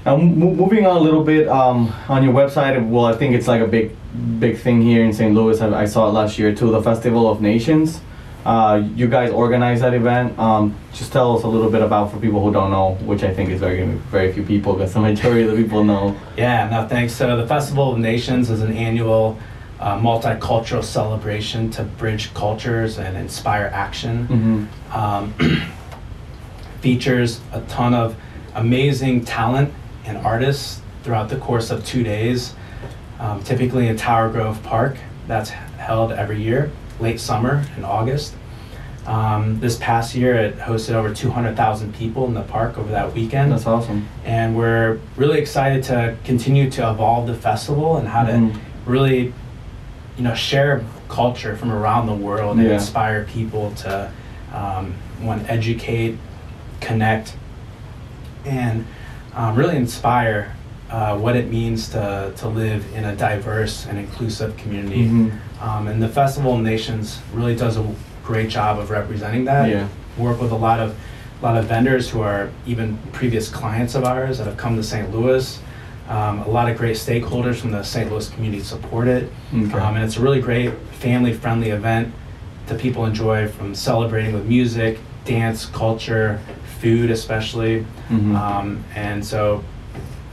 now, 0.06 0.16
mo- 0.18 0.54
moving 0.54 0.86
on 0.86 0.98
a 0.98 1.00
little 1.00 1.24
bit 1.24 1.48
um, 1.48 1.92
on 2.08 2.24
your 2.24 2.34
website, 2.34 2.88
well, 2.88 3.06
I 3.06 3.14
think 3.16 3.34
it's 3.34 3.48
like 3.48 3.62
a 3.62 3.68
big, 3.68 3.96
big 4.40 4.60
thing 4.60 4.82
here 4.82 5.04
in 5.04 5.12
St. 5.12 5.34
Louis. 5.34 5.60
I, 5.60 5.82
I 5.82 5.86
saw 5.86 6.08
it 6.08 6.12
last 6.12 6.38
year 6.38 6.54
too, 6.54 6.70
the 6.72 6.82
Festival 6.84 7.28
of 7.32 7.42
Nations. 7.42 8.00
Uh, 8.46 8.84
you 8.96 9.08
guys 9.08 9.32
organized 9.32 9.84
that 9.84 9.94
event. 9.94 10.38
Um, 10.38 10.76
just 10.94 11.14
tell 11.14 11.38
us 11.38 11.44
a 11.44 11.48
little 11.48 11.72
bit 11.72 11.82
about 11.82 12.12
for 12.12 12.20
people 12.20 12.44
who 12.44 12.52
don't 12.52 12.72
know, 12.72 12.96
which 13.06 13.24
I 13.24 13.34
think 13.34 13.50
is 13.50 13.60
very, 13.60 13.86
very 13.86 14.34
few 14.34 14.44
people, 14.44 14.74
because 14.74 14.94
the 14.94 15.00
majority 15.12 15.44
of 15.44 15.52
the 15.52 15.64
people 15.64 15.84
know. 15.84 16.18
Yeah, 16.38 16.70
no, 16.70 16.88
thanks. 16.88 17.14
So 17.14 17.38
the 17.38 17.48
Festival 17.48 17.94
of 17.94 18.00
Nations 18.00 18.50
is 18.50 18.62
an 18.62 18.74
annual 18.74 19.38
uh, 19.80 19.98
multicultural 19.98 20.84
celebration 20.84 21.70
to 21.72 21.84
bridge 21.84 22.34
cultures 22.34 23.00
and 23.00 23.18
inspire 23.18 23.70
action. 23.74 24.28
Mm-hmm. 24.28 24.98
Um, 24.98 25.34
features 26.82 27.40
a 27.54 27.62
ton 27.62 27.94
of 27.94 28.16
amazing 28.56 29.24
talent 29.24 29.74
and 30.06 30.18
artists 30.18 30.82
throughout 31.04 31.30
the 31.30 31.38
course 31.38 31.72
of 31.72 31.86
two 31.86 32.04
days, 32.04 32.54
um, 33.20 33.44
typically 33.44 33.88
in 33.88 33.96
Tower 33.96 34.30
Grove 34.30 34.62
Park. 34.64 34.98
That's 35.28 35.50
held 35.50 36.12
every 36.12 36.42
year, 36.42 36.72
late 37.00 37.20
summer 37.20 37.66
in 37.78 37.84
August. 37.84 38.34
Um, 39.06 39.60
this 39.60 39.76
past 39.78 40.16
year, 40.16 40.36
it 40.36 40.58
hosted 40.60 40.94
over 40.94 41.14
200,000 41.14 41.94
people 41.94 42.26
in 42.26 42.34
the 42.34 42.42
park 42.44 42.78
over 42.78 42.90
that 42.92 43.14
weekend 43.14 43.52
That's 43.52 43.68
awesome. 43.68 44.08
and 44.24 44.56
we're 44.56 45.00
really 45.18 45.40
excited 45.40 45.84
to 45.86 46.16
continue 46.24 46.70
to 46.72 46.90
evolve 46.90 47.28
the 47.28 47.34
festival 47.34 47.98
and 47.98 48.08
how 48.08 48.24
Mhm. 48.26 48.54
to 48.54 48.60
really 48.86 49.34
you 50.18 50.24
know 50.24 50.34
share 50.36 50.84
culture 51.10 51.56
from 51.58 51.72
around 51.72 52.06
the 52.08 52.14
world 52.14 52.58
and 52.58 52.66
inspire 52.68 53.24
people 53.26 53.72
to 53.72 54.10
um, 54.54 54.94
one 55.22 55.44
educate 55.50 56.18
connect 56.80 57.36
and 58.46 58.86
um, 59.36 59.56
really 59.56 59.76
inspire 59.76 60.54
uh, 60.94 61.18
what 61.18 61.36
it 61.36 61.50
means 61.50 61.90
to, 61.90 62.32
to 62.38 62.48
live 62.48 62.86
in 62.96 63.04
a 63.06 63.16
diverse 63.16 63.88
and 63.88 63.98
inclusive 63.98 64.56
community 64.58 65.06
Mhm. 65.08 65.32
um, 65.60 65.88
and 65.88 66.02
the 66.02 66.08
festival 66.08 66.54
of 66.56 66.62
nations 66.62 67.20
really 67.34 67.56
does 67.56 67.78
a 67.78 67.86
great 68.24 68.48
job 68.50 68.78
of 68.80 68.92
representing 68.92 69.44
that 69.46 69.70
Yeah. 69.70 69.88
work 70.18 70.40
with 70.40 70.52
a 70.52 70.56
lot 70.56 70.80
of 70.80 70.94
a 71.42 71.44
lot 71.44 71.58
of 71.58 71.66
vendors 71.66 72.10
who 72.10 72.22
are 72.22 72.48
even 72.66 72.98
previous 73.12 73.50
clients 73.50 73.96
of 73.96 74.06
ours 74.06 74.38
that 74.38 74.46
have 74.48 74.56
come 74.56 74.78
to 74.78 74.84
St. 74.84 75.14
Louis. 75.14 75.60
Um, 76.10 76.40
a 76.44 76.48
lot 76.50 76.70
of 76.70 76.78
great 76.78 76.96
stakeholders 76.96 77.56
from 77.56 77.72
the 77.72 77.84
St. 77.84 78.10
Louis 78.10 78.30
community 78.30 78.64
support 78.64 79.08
it, 79.10 79.30
Okay. 79.54 79.78
um, 79.78 79.96
and 79.96 80.06
it's 80.06 80.16
a 80.16 80.22
really 80.22 80.40
great 80.40 80.72
family-friendly 81.02 81.72
event 81.72 82.14
that 82.68 82.80
people 82.80 83.06
enjoy 83.06 83.48
from 83.50 83.76
celebrating 83.76 84.34
with 84.34 84.46
music, 84.46 85.00
dance, 85.26 85.66
culture, 85.66 86.40
food, 86.80 87.10
especially. 87.12 87.86
Mhm. 88.10 88.36
Um, 88.38 88.84
and 88.96 89.26
so 89.26 89.64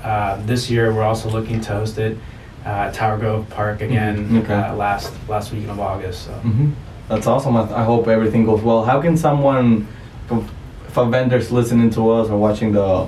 uh, 0.04 0.40
this 0.46 0.70
year 0.70 0.92
we're 0.92 1.02
also 1.02 1.28
looking 1.30 1.60
to 1.60 1.72
host 1.72 1.98
it 1.98 2.16
uh, 2.64 2.68
at 2.88 2.94
Tower 2.94 3.18
Grove 3.18 3.48
Park 3.50 3.80
again 3.80 4.28
Mhm, 4.28 4.42
okay. 4.44 4.54
uh, 4.54 4.74
last 4.74 5.12
last 5.28 5.52
weekend 5.52 5.70
of 5.70 5.80
August. 5.80 6.26
So. 6.26 6.32
hmm 6.32 6.70
That's 7.08 7.26
awesome. 7.26 7.56
I, 7.56 7.62
I 7.74 7.84
hope 7.84 8.06
everything 8.08 8.44
goes 8.46 8.62
well. 8.62 8.84
How 8.84 9.00
can 9.00 9.16
someone, 9.16 9.86
if- 10.30 10.50
if 10.88 10.96
a 10.96 11.04
vendor's 11.06 11.50
listening 11.52 11.90
to 11.90 12.10
us 12.10 12.28
or 12.30 12.36
watching 12.36 12.72
the 12.72 13.06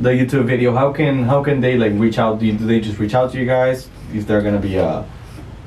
the 0.00 0.10
YouTube 0.10 0.44
video, 0.46 0.74
how 0.74 0.92
can 0.92 1.24
how 1.24 1.42
can 1.42 1.60
they 1.60 1.76
like 1.78 1.92
reach 2.04 2.18
out? 2.18 2.38
Do, 2.40 2.46
you, 2.46 2.52
do 2.52 2.66
they 2.66 2.80
just 2.80 2.98
reach 2.98 3.14
out 3.14 3.32
to 3.32 3.38
you 3.38 3.46
guys? 3.46 3.88
Is 4.14 4.26
there 4.26 4.40
gonna 4.42 4.58
be 4.70 4.76
a 4.76 5.04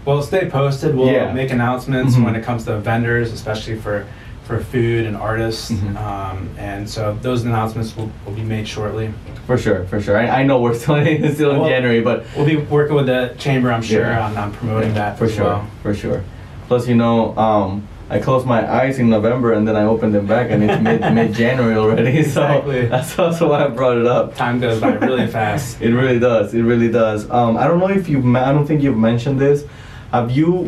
Well, 0.06 0.22
stay 0.22 0.48
posted. 0.50 0.96
We'll 0.96 1.08
Yeah. 1.12 1.34
make 1.34 1.50
announcements 1.52 2.16
Mhm. 2.16 2.26
when 2.26 2.36
it 2.36 2.44
comes 2.46 2.66
to 2.66 2.78
vendors, 2.80 3.32
especially 3.34 3.76
for 3.86 4.06
for 4.46 4.60
food 4.60 5.06
and 5.06 5.18
artists. 5.18 5.72
Mhm. 5.72 5.98
Um, 5.98 6.50
and 6.58 6.88
so 6.90 7.18
those 7.22 7.44
announcements 7.44 7.96
will, 7.98 8.12
will 8.26 8.34
be 8.34 8.44
made 8.44 8.68
shortly. 8.68 9.12
for 9.48 9.58
sure 9.58 9.86
for 9.86 10.00
sure? 10.02 10.18
I, 10.18 10.42
I 10.42 10.44
know 10.44 10.60
we're 10.62 10.74
still 10.74 10.96
in, 10.96 11.34
still 11.36 11.52
in 11.52 11.60
Well- 11.60 11.70
January, 11.70 12.02
but 12.02 12.26
We'll 12.36 12.46
be 12.46 12.58
working 12.58 12.96
with 12.96 13.08
the 13.08 13.34
chamber, 13.38 13.72
I'm 13.72 13.82
sure, 13.84 14.02
Yeah. 14.02 14.26
on, 14.28 14.38
on 14.38 14.52
promoting 14.54 14.94
that 14.96 15.18
for 15.18 15.28
sure 15.30 15.46
well. 15.46 15.68
for 15.84 15.94
sure. 15.94 16.24
Plus, 16.68 16.88
you 16.88 16.96
know, 16.96 17.36
um, 17.38 17.88
I 18.10 18.20
closed 18.20 18.46
my 18.46 18.62
eyes 18.72 19.00
in 19.00 19.10
November 19.10 19.54
and 19.54 19.68
then 19.68 19.76
I 19.76 19.84
opened 19.84 20.14
them 20.14 20.28
back, 20.28 20.52
and 20.52 20.64
it's 20.64 20.80
mid 20.82 21.02
mid 21.18 21.34
January 21.34 21.76
already. 21.76 22.22
So 22.24 22.42
Exactly. 22.44 22.86
that's 22.86 23.18
also 23.20 23.50
why 23.50 23.66
I 23.66 23.68
brought 23.68 23.98
it 23.98 24.06
up. 24.06 24.36
Time 24.36 24.60
goes 24.60 24.80
by 24.80 24.94
really 24.94 25.26
fast. 25.40 25.82
It 25.82 25.92
really 25.94 26.20
does. 26.20 26.54
It 26.54 26.62
really 26.62 26.92
does. 26.92 27.28
Um, 27.32 27.58
I 27.58 27.66
don't 27.68 27.80
know 27.80 27.90
if 27.90 28.08
you've. 28.08 28.26
I 28.36 28.52
don't 28.52 28.66
think 28.68 28.84
you've 28.84 28.98
mentioned 28.98 29.40
this. 29.40 29.66
Have 30.12 30.30
you, 30.32 30.66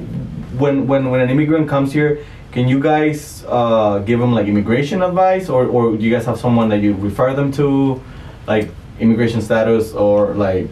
when 0.57 0.87
when 0.87 1.09
when 1.11 1.19
an 1.19 1.29
immigrant 1.29 1.67
comes 1.69 1.93
here, 1.93 2.19
can 2.51 2.67
you 2.67 2.79
guys 2.79 3.43
uh, 3.47 3.99
give 3.99 4.19
them 4.19 4.33
like 4.33 4.47
immigration 4.47 5.01
advice, 5.03 5.49
or 5.49 5.65
or 5.67 5.95
do 5.97 6.03
you 6.03 6.11
guys 6.11 6.25
have 6.25 6.39
someone 6.39 6.69
that 6.69 6.81
you 6.81 6.93
refer 6.95 7.33
them 7.33 7.51
to, 7.53 8.01
like 8.47 8.69
immigration 8.99 9.41
status, 9.41 9.93
or 9.93 10.33
like, 10.33 10.67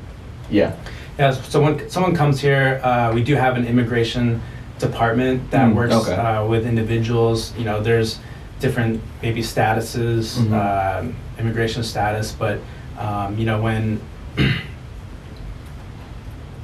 yeah. 0.50 0.76
Yeah, 1.20 1.32
so 1.32 1.62
when 1.62 1.90
someone 1.90 2.14
comes 2.16 2.42
here, 2.42 2.82
uh, 2.84 3.12
we 3.14 3.24
do 3.24 3.36
have 3.36 3.56
an 3.56 3.66
immigration 3.66 4.42
department 4.80 5.50
that 5.52 5.70
Mm, 5.70 5.76
works 5.76 5.94
okay. 5.94 6.16
uh, 6.16 6.46
with 6.46 6.66
individuals. 6.66 7.54
You 7.58 7.64
know, 7.66 7.82
there's 7.82 8.20
different 8.60 9.02
maybe 9.22 9.42
statuses, 9.42 10.38
Mhm. 10.38 10.52
um, 10.54 11.16
immigration 11.40 11.84
status, 11.84 12.32
but 12.34 12.60
um, 13.00 13.38
you 13.38 13.46
know 13.46 13.62
when 13.62 14.00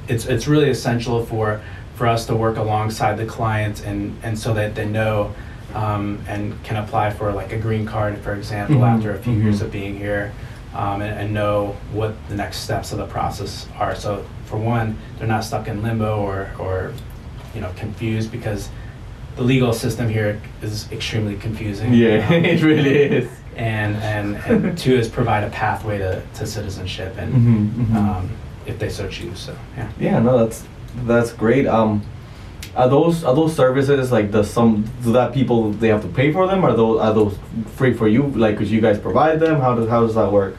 it's 0.08 0.26
it's 0.26 0.46
really 0.48 0.70
essential 0.70 1.24
for 1.24 1.60
for 2.02 2.08
us 2.08 2.26
to 2.26 2.34
work 2.34 2.56
alongside 2.56 3.16
the 3.16 3.24
clients 3.24 3.80
and 3.82 4.18
and 4.24 4.36
so 4.36 4.52
that 4.52 4.74
they 4.74 4.84
know 4.84 5.32
um, 5.72 6.18
and 6.26 6.60
can 6.64 6.76
apply 6.76 7.10
for 7.10 7.30
like 7.32 7.52
a 7.52 7.56
green 7.56 7.86
card, 7.86 8.18
for 8.18 8.34
example, 8.34 8.78
Mhm, 8.78 8.96
after 8.96 9.12
a 9.14 9.18
few 9.18 9.34
years 9.34 9.60
mhm. 9.60 9.64
of 9.66 9.70
being 9.70 9.96
here, 9.96 10.32
um, 10.74 11.00
and, 11.00 11.12
and 11.20 11.32
know 11.32 11.76
what 11.92 12.12
the 12.28 12.34
next 12.34 12.56
steps 12.66 12.90
of 12.92 12.98
the 12.98 13.06
process 13.06 13.68
are. 13.78 13.94
So 13.94 14.24
for 14.46 14.56
one, 14.58 14.96
they're 15.16 15.28
not 15.36 15.44
stuck 15.44 15.68
in 15.68 15.80
limbo 15.80 16.12
or 16.28 16.48
or 16.58 16.92
you 17.54 17.60
know 17.60 17.70
confused 17.76 18.32
because 18.32 18.68
the 19.36 19.42
legal 19.44 19.72
system 19.72 20.08
here 20.08 20.40
is 20.60 20.90
extremely 20.90 21.36
confusing. 21.36 21.94
Yeah, 21.94 22.26
Um, 22.36 22.44
it 22.44 22.62
really 22.64 22.96
is. 23.18 23.28
and 23.56 23.94
and 24.14 24.26
and 24.50 24.76
two 24.76 24.96
is 25.02 25.08
provide 25.08 25.44
a 25.44 25.50
pathway 25.50 25.98
to, 25.98 26.20
to 26.38 26.46
citizenship 26.46 27.14
and 27.22 27.30
Mhm, 27.32 27.68
mhm. 27.86 27.94
um, 27.96 28.24
if 28.66 28.76
they 28.80 28.90
so 28.90 29.06
choose. 29.08 29.38
So 29.46 29.52
yeah. 29.78 29.88
Yeah, 30.00 30.18
no, 30.18 30.32
that's 30.40 30.64
that's 31.04 31.32
great. 31.32 31.66
Um, 31.66 32.02
are 32.74 32.88
those 32.88 33.22
are 33.24 33.34
those 33.34 33.54
services 33.54 34.10
like 34.10 34.30
the 34.30 34.42
some 34.42 34.84
do 35.02 35.12
that 35.12 35.34
people 35.34 35.72
they 35.72 35.88
have 35.88 36.02
to 36.02 36.08
pay 36.08 36.32
for 36.32 36.46
them? 36.46 36.64
Are 36.64 36.74
those 36.74 37.00
are 37.00 37.12
those 37.12 37.38
free 37.76 37.92
for 37.92 38.08
you? 38.08 38.28
Like, 38.28 38.56
cause 38.58 38.70
you 38.70 38.80
guys 38.80 38.98
provide 38.98 39.40
them? 39.40 39.60
How 39.60 39.74
does 39.74 39.88
how 39.88 40.00
does 40.06 40.14
that 40.14 40.30
work? 40.32 40.56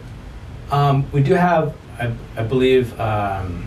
Um, 0.72 1.06
we 1.12 1.22
do 1.22 1.34
have, 1.34 1.76
I, 2.00 2.12
I 2.36 2.44
believe, 2.44 3.00
um, 3.00 3.66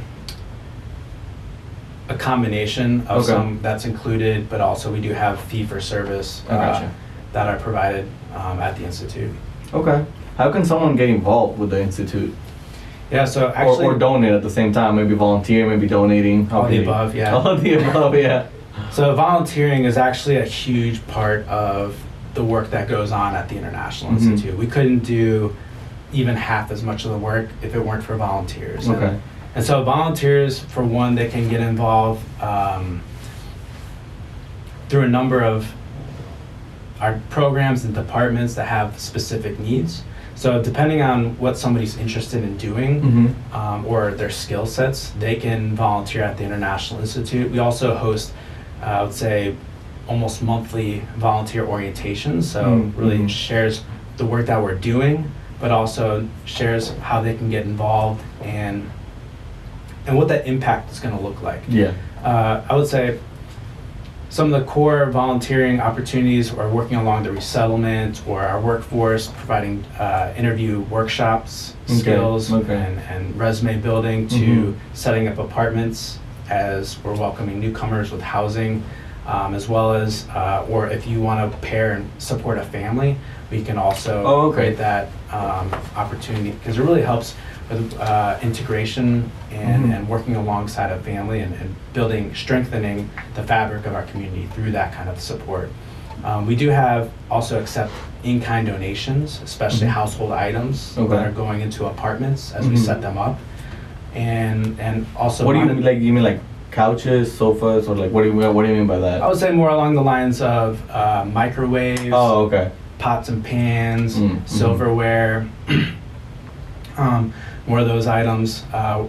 a 2.09 2.14
combination 2.16 3.00
of 3.09 3.22
Okay. 3.22 3.33
some 3.33 3.61
that's 3.62 3.85
included, 3.85 4.48
but 4.48 4.61
also 4.61 4.92
we 4.92 5.00
do 5.00 5.12
have 5.12 5.40
fee 5.40 5.64
for 5.64 5.81
service 5.81 6.42
I 6.48 6.57
gotcha. 6.57 6.85
uh, 6.87 6.90
that 7.33 7.46
are 7.48 7.59
provided 7.59 8.09
um, 8.35 8.61
at 8.61 8.76
the 8.76 8.85
institute. 8.85 9.31
Okay. 9.72 10.05
How 10.37 10.50
can 10.52 10.64
someone 10.64 10.96
get 10.96 11.09
involved 11.09 11.59
with 11.59 11.70
the 11.70 11.81
institute? 11.81 12.35
Yeah, 13.11 13.25
so 13.25 13.49
or, 13.49 13.57
actually, 13.57 13.87
or 13.87 13.99
donate 13.99 14.33
at 14.33 14.42
the 14.42 14.51
same 14.51 14.73
time? 14.73 14.97
Maybe 14.97 15.14
volunteer, 15.14 15.66
maybe 15.69 15.87
donating. 15.87 16.51
All 16.51 16.69
the 16.69 16.83
above, 16.83 17.14
yeah. 17.14 17.35
All 17.35 17.57
the 17.57 17.75
above, 17.75 18.14
yeah. 18.16 18.47
So 18.90 19.14
volunteering 19.14 19.85
is 19.85 19.97
actually 19.97 20.37
a 20.37 20.45
huge 20.45 21.07
part 21.07 21.47
of 21.49 21.97
the 22.35 22.45
work 22.45 22.71
that 22.71 22.88
goes 22.88 23.12
on 23.12 23.35
at 23.35 23.49
the 23.49 23.57
International 23.57 24.12
Mhm. 24.12 24.16
Institute. 24.21 24.59
We 24.59 24.66
couldn't 24.66 25.01
do 25.01 25.55
even 26.12 26.37
half 26.37 26.71
as 26.71 26.83
much 26.83 27.05
of 27.05 27.11
the 27.12 27.19
work 27.19 27.49
if 27.62 27.75
it 27.75 27.81
weren't 27.85 28.03
for 28.05 28.16
volunteers. 28.16 28.87
And- 28.87 28.97
Okay. 28.97 29.16
And 29.55 29.64
so 29.64 29.83
volunteers, 29.83 30.59
for 30.59 30.83
one, 30.85 31.14
they 31.14 31.29
can 31.29 31.49
get 31.49 31.61
involved 31.61 32.23
um, 32.42 33.01
through 34.88 35.03
a 35.03 35.09
number 35.09 35.40
of 35.42 35.73
our 37.01 37.21
programs 37.31 37.85
and 37.85 37.95
departments 37.95 38.55
that 38.55 38.66
have 38.69 38.99
specific 38.99 39.59
needs. 39.59 40.03
So 40.37 40.62
depending 40.62 41.01
on 41.03 41.37
what 41.38 41.57
somebody's 41.59 41.96
interested 41.96 42.44
in 42.44 42.57
doing 42.59 43.03
Mm-hmm. 43.03 43.55
um, 43.57 43.87
or 43.87 44.12
their 44.12 44.31
skill 44.31 44.66
sets, 44.66 45.11
they 45.18 45.37
can 45.37 45.75
volunteer 45.75 46.22
at 46.22 46.37
the 46.37 46.44
International 46.44 47.01
Institute. 47.01 47.51
We 47.51 47.59
also 47.59 47.94
host, 47.96 48.33
uh, 48.83 48.85
I 48.87 49.03
would 49.03 49.14
say, 49.14 49.55
almost 50.09 50.42
monthly 50.42 51.03
volunteer 51.16 51.64
orientations. 51.64 52.44
So 52.44 52.62
Mm, 52.64 52.92
really 52.96 53.18
mhm. 53.18 53.29
shares 53.31 53.83
the 54.18 54.25
work 54.27 54.46
that 54.46 54.62
we're 54.62 54.75
doing, 54.92 55.25
but 55.61 55.70
also 55.70 56.29
shares 56.44 56.90
how 57.01 57.20
they 57.22 57.35
can 57.35 57.51
get 57.51 57.64
involved 57.64 58.22
and 58.42 58.85
and 60.07 60.16
what 60.16 60.29
that 60.29 60.46
impact 60.46 60.92
is 60.92 61.01
going 61.01 61.16
to 61.16 61.20
look 61.22 61.42
like. 61.42 61.62
Yeah. 61.68 61.90
Uh, 62.22 62.62
I 62.70 62.77
would 62.77 62.87
say 62.87 63.18
some 64.37 64.53
of 64.53 64.61
the 64.61 64.70
core 64.70 65.07
volunteering 65.07 65.81
opportunities 65.81 66.53
are 66.53 66.68
working 66.68 66.99
along 66.99 67.22
the 67.22 67.33
resettlement 67.33 68.20
or 68.29 68.42
our 68.42 68.61
workforce, 68.61 69.29
providing 69.29 69.83
uh, 69.99 70.35
interview 70.37 70.81
workshops, 70.90 71.72
Okay, 71.87 71.94
skills, 72.01 72.53
okay. 72.53 72.75
And, 72.75 72.99
and 72.99 73.38
resume 73.38 73.81
building 73.81 74.29
to 74.29 74.37
Mhm. 74.37 74.75
setting 74.92 75.27
up 75.27 75.38
apartments 75.38 76.18
as 76.51 77.03
we're 77.03 77.16
welcoming 77.16 77.61
newcomers 77.61 78.12
with 78.12 78.20
housing, 78.20 78.83
um, 79.27 79.55
as 79.55 79.70
well 79.70 79.94
as, 79.94 80.29
uh, 80.29 80.66
or 80.68 80.90
if 80.90 81.07
you 81.07 81.22
want 81.22 81.51
to 81.51 81.59
pair 81.66 81.92
and 81.92 82.05
support 82.18 82.59
a 82.59 82.62
family, 82.62 83.16
we 83.51 83.62
can 83.62 83.79
also 83.79 84.22
Oh, 84.22 84.40
okay. 84.49 84.57
create 84.57 84.79
that 84.79 85.09
um, 85.33 85.70
opportunity 85.96 86.51
because 86.51 86.77
it 86.77 86.83
really 86.83 87.01
helps 87.01 87.35
uh, 87.70 88.38
integration 88.42 89.31
and, 89.52 89.87
Mhm. 89.87 89.96
and 89.96 90.09
working 90.09 90.37
alongside 90.37 90.92
a 90.92 90.98
family 91.00 91.40
and, 91.40 91.52
and 91.55 91.74
building, 91.92 92.33
strengthening 92.35 93.11
the 93.35 93.42
fabric 93.42 93.87
of 93.87 93.94
our 93.94 94.02
community 94.05 94.48
through 94.55 94.70
that 94.72 94.92
kind 94.92 95.09
of 95.09 95.18
support. 95.20 95.70
Um, 96.24 96.46
we 96.46 96.55
do 96.57 96.68
have 96.70 97.11
also 97.31 97.59
accept 97.61 97.90
in-kind 98.22 98.66
donations, 98.66 99.40
especially 99.44 99.87
Mhm. 99.88 99.90
household 99.90 100.33
items 100.33 100.94
Okay. 100.96 101.09
that 101.16 101.26
are 101.26 101.31
going 101.33 101.61
into 101.61 101.87
apartments 101.87 102.52
as 102.52 102.66
we 102.68 102.74
Mhm. 102.76 102.79
set 102.79 103.00
them 103.02 103.18
up, 103.18 103.38
and 104.14 104.76
and 104.81 105.07
also 105.16 105.44
what 105.44 105.52
do 105.55 105.59
you 105.61 105.66
monet- 105.66 105.83
like? 105.83 106.00
You 106.00 106.12
mean 106.12 106.24
like 106.24 106.40
couches, 106.70 107.33
sofas, 107.37 107.88
or 107.88 107.94
like 107.96 108.11
what 108.12 108.22
do 108.22 108.29
you 108.31 108.35
what 108.52 108.62
do 108.64 108.68
you 108.70 108.76
mean 108.76 108.87
by 108.87 108.98
that? 108.98 109.22
I 109.22 109.29
would 109.29 109.38
say 109.38 109.50
more 109.52 109.68
along 109.70 109.94
the 109.94 110.02
lines 110.02 110.40
of 110.40 110.79
uh, 110.90 111.24
microwaves, 111.33 112.11
oh, 112.12 112.44
okay. 112.46 112.70
pots 112.98 113.29
and 113.29 113.44
pans, 113.44 114.16
Mm, 114.18 114.38
silverware. 114.46 115.46
um, 116.98 117.33
more 117.66 117.79
of 117.81 117.87
those 117.88 118.07
items 118.07 118.64
uh, 118.72 119.05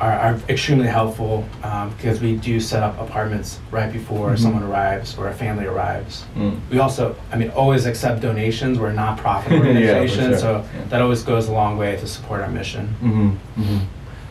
are, 0.00 0.12
are 0.12 0.40
extremely 0.48 0.88
helpful 0.88 1.44
um, 1.62 1.90
because 1.90 2.20
we 2.20 2.36
do 2.36 2.58
set 2.60 2.82
up 2.82 2.98
apartments 3.00 3.60
right 3.70 3.92
before 3.92 4.30
Mhm. 4.30 4.38
someone 4.38 4.62
arrives 4.64 5.16
or 5.16 5.28
a 5.28 5.32
family 5.32 5.64
arrives. 5.66 6.24
Mm. 6.36 6.58
We 6.70 6.78
also, 6.80 7.14
I 7.32 7.36
mean, 7.36 7.50
always 7.50 7.86
accept 7.86 8.20
donations. 8.20 8.78
We're 8.78 8.90
a 8.90 8.94
nonprofit 8.94 9.50
Yeah, 9.50 9.58
organization, 9.58 10.30
sure. 10.30 10.38
so 10.38 10.64
Yeah. 10.74 10.84
that 10.90 11.02
always 11.02 11.22
goes 11.22 11.48
a 11.48 11.52
long 11.52 11.78
way 11.78 11.96
to 11.96 12.06
support 12.06 12.40
our 12.40 12.48
mission. 12.50 12.94
Mm-hmm. 13.02 13.30
Mm-hmm. 13.62 13.78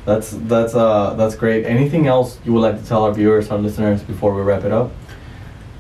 That's 0.04 0.32
that's 0.32 0.74
uh 0.76 1.14
that's 1.16 1.36
great. 1.36 1.64
Anything 1.66 2.08
else 2.08 2.40
you 2.44 2.54
would 2.54 2.62
like 2.62 2.82
to 2.82 2.86
tell 2.88 3.04
our 3.06 3.14
viewers, 3.14 3.50
our 3.52 3.60
listeners, 3.60 4.02
before 4.02 4.34
we 4.34 4.42
wrap 4.42 4.64
it 4.66 4.72
up? 4.72 4.90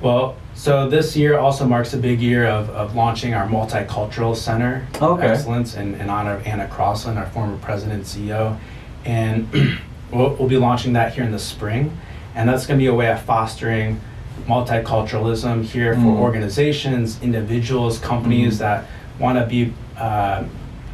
Well, 0.01 0.35
so 0.53 0.87
this 0.89 1.15
year 1.15 1.37
also 1.39 1.65
marks 1.65 1.93
a 1.93 1.97
big 1.97 2.19
year 2.21 2.45
of, 2.45 2.69
of 2.71 2.95
launching 2.95 3.33
our 3.33 3.47
multicultural 3.47 4.35
center 4.35 4.85
of 4.95 5.03
Okay. 5.19 5.27
excellence 5.27 5.75
in, 5.75 5.95
in 5.95 6.09
honor 6.09 6.33
of 6.35 6.45
Anna 6.45 6.67
Crosslin, 6.67 7.17
our 7.17 7.25
former 7.27 7.57
president 7.57 7.93
and 7.95 8.03
CEO. 8.05 8.57
And 9.05 9.47
we'll, 10.11 10.35
we'll 10.35 10.49
be 10.49 10.57
launching 10.57 10.93
that 10.93 11.13
here 11.13 11.23
in 11.23 11.31
the 11.31 11.39
spring. 11.39 11.97
And 12.35 12.47
that's 12.47 12.65
going 12.67 12.79
to 12.79 12.83
be 12.83 12.87
a 12.87 12.93
way 12.93 13.09
of 13.11 13.21
fostering 13.23 13.99
multiculturalism 14.47 15.63
here 15.63 15.93
for 15.95 15.99
Mm. 16.01 16.17
organizations, 16.19 17.21
individuals, 17.21 17.99
companies 17.99 18.55
Mhm. 18.55 18.59
that 18.59 18.85
want 19.19 19.37
to 19.39 19.45
be 19.45 19.73
uh, 19.97 20.43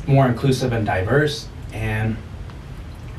more 0.06 0.28
inclusive 0.28 0.72
and 0.74 0.86
diverse 0.86 1.48
and 1.74 2.16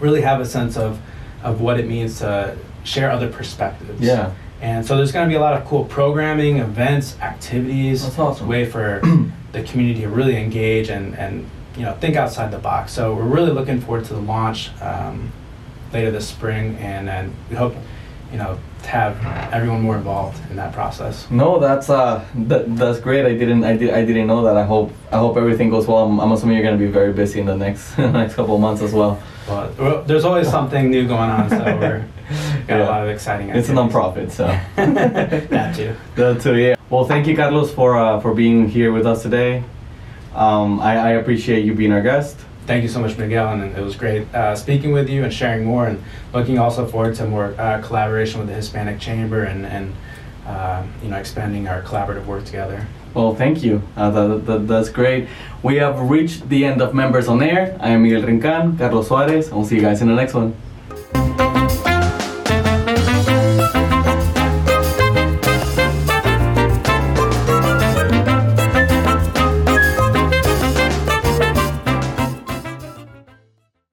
really 0.01 0.21
have 0.23 0.41
a 0.41 0.45
sense 0.47 0.77
of, 0.77 0.99
of 1.43 1.61
what 1.61 1.79
it 1.81 1.87
means 1.89 2.19
to 2.19 2.55
share 2.85 3.11
other 3.11 3.29
perspectives 3.29 4.01
Yeah. 4.01 4.31
And 4.61 4.85
so 4.85 4.97
there's 4.97 5.13
going 5.13 5.29
to 5.29 5.33
be 5.33 5.37
a 5.37 5.41
lot 5.41 5.55
of 5.55 5.67
cool 5.67 5.85
programming, 5.85 6.57
events, 6.59 7.19
activities. 7.21 8.03
That's 8.03 8.19
awesome. 8.19 8.49
Way 8.49 8.65
for 8.65 9.01
the 9.53 9.63
community 9.63 10.01
to 10.01 10.09
really 10.09 10.37
engage 10.37 10.89
and, 10.89 11.17
and 11.17 11.49
you 11.77 11.85
know 11.85 11.95
think 11.95 12.17
outside 12.17 12.51
the 12.51 12.59
box. 12.59 12.93
So 12.93 13.15
we're 13.15 13.23
really 13.23 13.53
looking 13.53 13.81
forward 13.81 14.05
to 14.07 14.15
the 14.15 14.21
launch 14.21 14.71
um, 14.83 15.33
later 15.93 16.11
this 16.11 16.29
spring, 16.29 16.77
and 16.77 17.07
then 17.07 17.35
we 17.49 17.57
hope 17.57 17.75
you 18.33 18.39
know 18.39 18.59
to 18.83 18.89
have 18.89 19.53
everyone 19.53 19.83
more 19.83 19.97
involved 19.97 20.39
in 20.51 20.57
that 20.57 20.73
process. 20.73 21.31
No, 21.31 21.59
that's 21.59 21.89
uh, 21.89 22.25
that, 22.35 22.77
that's 22.77 23.01
great. 23.01 23.27
I 23.27 23.35
didn't, 23.35 23.65
I 23.65 23.77
did, 23.77 23.91
I 23.91 24.05
didn't 24.05 24.27
know 24.27 24.43
that. 24.45 24.57
I 24.57 24.65
hope, 24.65 24.93
I 25.13 25.19
hope 25.19 25.37
everything 25.37 25.71
goes 25.71 25.87
well. 25.87 26.05
I'm, 26.05 26.21
I'm 26.21 26.33
assuming 26.33 26.57
you're 26.57 26.65
gonna 26.65 26.77
be 26.77 26.87
very 26.87 27.13
busy 27.13 27.41
in 27.41 27.47
the 27.47 27.57
next, 27.57 27.97
next 27.99 28.35
couple 28.35 28.55
of 28.55 28.61
months 28.61 28.83
as 28.83 28.93
well. 28.93 29.23
But 29.47 29.77
well, 29.79 30.03
there's 30.05 30.25
always 30.25 30.49
something 30.49 30.91
new 30.91 31.07
going 31.07 31.31
on, 31.31 31.49
so 31.49 31.59
we're 31.59 32.05
got 32.69 32.81
a 32.81 32.85
lot 32.85 33.03
of 33.03 33.09
exciting. 33.09 33.49
It's 33.51 33.69
a 33.69 33.73
activities. 33.73 33.95
nonprofit, 33.95 34.31
so. 34.31 34.47
that 34.77 35.75
too. 35.75 35.97
That 36.15 36.41
too, 36.41 36.57
yeah. 36.57 36.77
Well, 36.91 37.05
thank 37.05 37.27
you, 37.27 37.35
Carlos, 37.35 37.73
for 37.73 37.97
uh, 37.97 38.21
for 38.21 38.35
being 38.35 38.69
here 38.69 38.93
with 38.93 39.07
us 39.07 39.23
today. 39.23 39.65
Um, 40.35 40.81
I, 40.81 40.97
I 40.97 41.11
appreciate 41.13 41.65
you 41.65 41.75
being 41.75 41.93
our 41.93 42.03
guest. 42.03 42.39
Thank 42.67 42.83
you 42.83 42.89
so 42.89 43.01
much, 43.01 43.17
Miguel, 43.17 43.55
and 43.55 43.77
it 43.77 43.83
was 43.83 43.97
great 43.97 44.33
uh, 44.35 44.55
speaking 44.55 44.93
with 44.93 45.09
you 45.09 45.25
and 45.25 45.33
sharing 45.33 45.65
more, 45.65 45.87
and 45.87 46.03
looking 46.33 46.59
also 46.59 46.87
forward 46.87 47.15
to 47.17 47.27
more 47.27 47.55
uh, 47.59 47.81
collaboration 47.83 48.39
with 48.39 48.49
the 48.49 48.55
Hispanic 48.55 49.01
Chamber 49.01 49.45
and 49.45 49.67
and 49.67 49.95
uh, 50.47 50.85
you 51.03 51.09
know 51.09 51.17
expanding 51.17 51.67
our 51.67 51.83
collaborative 51.83 52.27
work 52.27 52.45
together. 52.45 52.87
Well, 53.15 53.35
thank 53.35 53.65
you. 53.65 53.83
Uh, 53.97 54.11
that, 54.11 54.47
that, 54.47 54.69
that's 54.69 54.91
great. 54.91 55.29
We 55.63 55.77
have 55.77 55.99
reached 56.11 56.49
the 56.51 56.65
end 56.67 56.83
of 56.83 56.95
Members 56.95 57.27
on 57.27 57.43
Air. 57.43 57.77
I 57.81 57.89
am 57.91 58.03
Miguel 58.03 58.23
Rincan, 58.23 58.79
Carlos 58.79 59.09
Suarez, 59.09 59.49
and 59.49 59.57
we'll 59.57 59.67
see 59.67 59.77
you 59.77 59.83
guys 59.83 60.03
in 60.03 60.09
the 60.09 60.15
next 60.15 60.35
one. 60.35 60.55